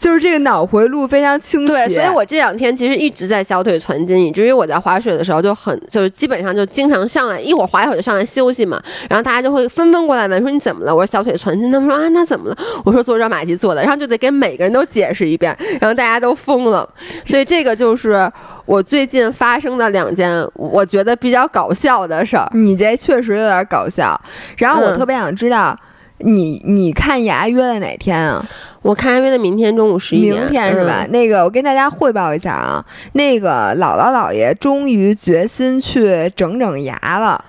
[0.00, 10.96] 就是这个脑回路非常清晰，对，所以我这两天其实一直在小腿攒筋，以至于我在划水的时候就很，就是基本上就经常上来一会儿划一会儿就上来休息嘛，然后大家就会纷纷过来问说你怎么了？
[10.96, 12.56] 我说小腿攒筋，他们说啊那怎么了？
[12.82, 16.88] 我说做热玛吉做的，然后就得给每个人都解释一遍，然后大家都疯了，
[17.26, 18.26] 所以这个就是
[18.64, 22.48] 我最近发生的两件我觉得比较搞笑的事儿。
[22.54, 24.18] 你这确实有点搞笑，
[24.56, 25.78] 然后我特别想知道。
[26.22, 28.46] 你你看牙约了哪天啊？
[28.82, 30.40] 我看牙约的明天中午十一点。
[30.40, 31.06] 明天是吧？
[31.10, 37.44] 那个我跟大家汇报一下啊，那个姥姥姥爷终于决心去整整牙了。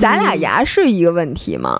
[0.00, 1.78] 咱俩牙是一个问题吗？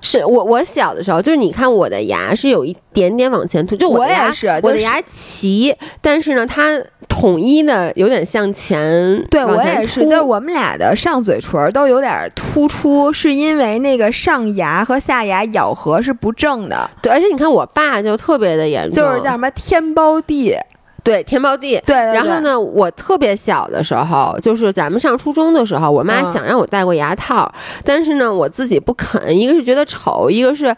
[0.00, 9.24] 是我我小的时候，就是你看我的牙是有一点点往前凸，就我也是我的牙齐，但是呢，它统一的有点向前。
[9.30, 16.88] 对我也是，就是我们俩的上嘴唇都有点突出，是因为那个上牙和下牙咬合是不正的。
[17.02, 20.56] 对，而且你看我爸就特别的严重，就是叫什么天包地。
[21.04, 21.80] 对，天包地。
[21.86, 27.50] 对，然后呢，我特别小的时候，就是咱们上初中的时候，我妈想让我戴过牙套，
[27.82, 30.74] 但是呢，我自己不肯，一个是觉得丑，一个是，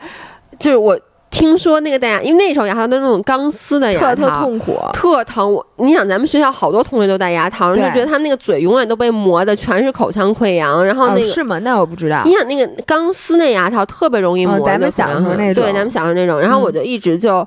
[0.57, 0.97] 就是我
[1.31, 5.53] 听说那个戴牙，因为那时候牙套都是那种钢丝的牙套，特特痛苦，特疼。
[5.53, 11.59] 我你想，咱们学校好多同学都戴牙套，就觉得他们那个嘴永远都被磨的全是口腔溃疡，然后那个是吗？
[11.61, 12.23] 那我不知道。
[12.25, 17.47] 你想那个钢丝那牙套特别容易磨，咱们小时候那种，对，咱们小时候那种，然后我就一直就。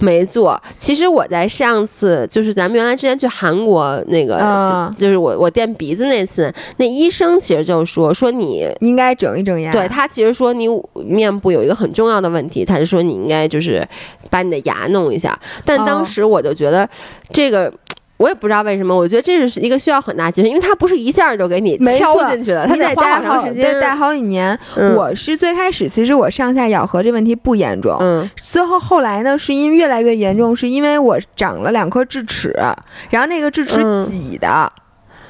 [0.00, 9.72] 没做，其实我在上次就是咱们原来之前去韩国那个，就是我我垫鼻子那次，那医生其实就说说你应该整一整牙。
[9.72, 13.86] 对他其实说你面部有一个很重要的问题，他就说你应该就是
[14.30, 15.38] 把你的牙弄一下。
[15.64, 16.88] 但当时我就觉得
[17.32, 17.72] 这个。
[18.18, 24.58] 我也不知道为什么，我觉得这是一个需要很大技术，因为它不是一下就给你敲进去的，它得花好长时间，戴好几年。
[24.96, 32.52] 我是最开始，其实我上下咬合这问题不严重，嗯，最后后来呢，是因为越来越严重，是因为我长了两颗智齿，
[33.10, 34.70] 然后那个智齿挤的，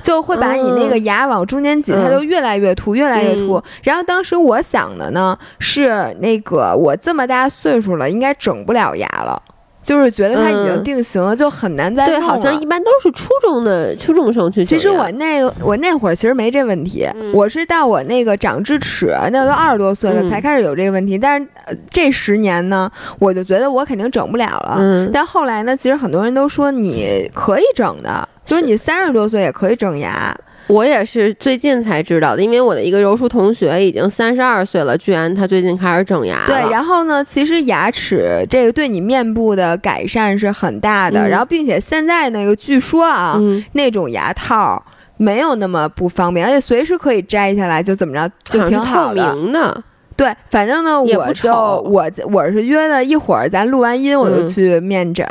[0.00, 3.62] 就会把你那个牙往中间挤，它就越来越凸，越来越凸。
[3.82, 9.42] 然后当时我想的呢，是那个我这么大岁数了，应该整不了牙了。
[9.88, 14.62] 就是觉得它已经定型了，就很难再对，好像一般都是初中的初中生去。
[14.62, 21.16] 其实我那个我那会儿其实没这问题，我是到我那个长智齿，那都二十多岁了才开始有这个问题。
[21.16, 21.48] 但是
[21.88, 25.08] 这十年呢，我就觉得我肯定整不了了。
[25.10, 30.36] 但后来呢，其实很多人都说你可以整的，就是你三十多岁也可以整牙。
[30.68, 36.46] 我也是最近才知道的，因为我的一个柔术同学已经三十二岁了，居然他最近开始整牙了。
[36.46, 43.40] 对，然后呢，其实牙齿这个对你面部的改善是很大的，然后并且现在那个据说啊，
[43.72, 44.82] 那种牙套
[45.16, 49.82] 没有那么不方便，而且随时可以摘下来，就怎么着就挺好明的。
[50.18, 55.24] 对，反正呢，我就我我是约的一会儿，咱录完音我就去面诊。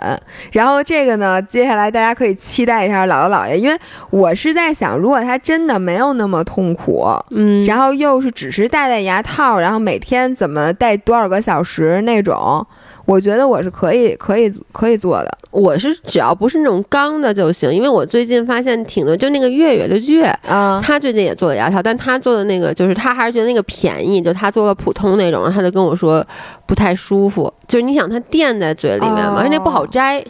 [0.54, 3.78] 然后这个呢，接下来大家可以期待一下姥姥姥爷，因为
[4.12, 12.66] 我是在想，如果他真的没有那么痛苦，嗯，然后又是只是戴戴牙套，然后每天怎么戴多少个小时那种。
[13.08, 26.22] 我觉得我是可以可以可以做的，我是只要不是那种钢的就行，因为我最近发现挺多，就那个月月的月啊，他最近也做了牙套，但他做的那个就是他还是觉得那个便宜，就他做了普通那种，他就跟我说
[26.66, 30.22] 不太舒服，就是你想他垫在嘴里面嘛，而且那不好摘。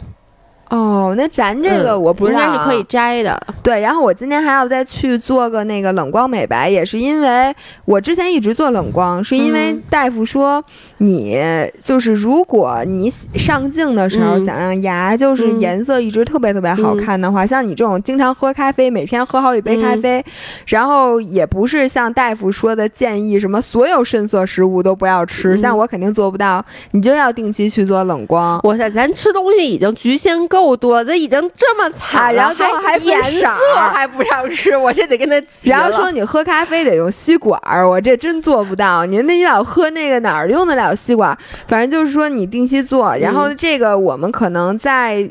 [0.70, 3.40] 哦，那咱这个我不知道，应该是可以摘的。
[3.62, 7.54] 对，然后我今天还要再去做个那个冷光美白，也是因为
[7.86, 10.62] 我之前一直做冷光，是因为大夫说
[10.98, 11.38] 你
[11.80, 20.22] 就是如果你上镜的时候想让牙就是颜色一直特别特别好看的话，像你这种经常喝咖啡，每天喝好几杯咖啡，
[20.66, 28.60] 然后也不是像大夫说的建议什么所有深色食物都不要吃，像我肯定做不到，你就要定期去做冷光。
[28.64, 30.57] 哇塞，咱吃东西已经局限够。
[30.58, 33.46] 够多，这已经这么惨了，然后最后还颜色
[33.92, 39.06] 还不让吃，我这得跟他急然后说你喝咖啡得用吸管，我这真做不到。
[39.06, 41.36] 您这你老喝那个哪儿用得了吸管？
[41.68, 45.30] 反正就是说你定期做，然后这个我们可能在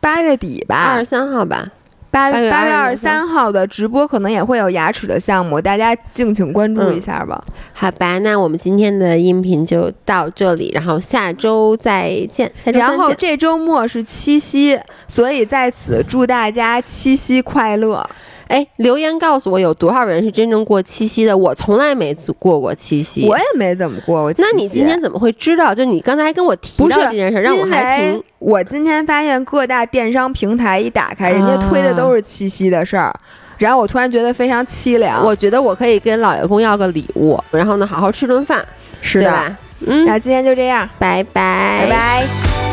[0.00, 1.66] 八月底吧，二十三号吧。
[2.12, 7.42] 八八月二十三号的直播可能也会有牙齿的项目，大家敬请关注一下吧。
[7.72, 12.52] 好吧，那我们今天的音频就到这里，然后下周再见。
[12.66, 18.06] 然后这周末是七夕，所以在此祝大家七夕快乐。
[18.52, 21.34] 哎，留言告诉我有多少人是真正过七夕的？
[21.34, 24.32] 我从来没过过七夕，我也没怎么过过。
[24.36, 25.74] 那你今天怎么会知道？
[25.74, 28.22] 就你刚才还跟我提到这件事，让我还挺……
[28.38, 33.10] 我今天发现各大电商平台一打开，人家推的都是七夕的事儿，
[33.56, 35.24] 然后我突然觉得非常凄凉。
[35.24, 38.62] 我觉得我可以跟老爷公要个礼物，然后呢，好好吃顿饭，
[39.00, 39.56] 是的。
[39.86, 42.71] 嗯，那今天就这样，拜拜，拜拜。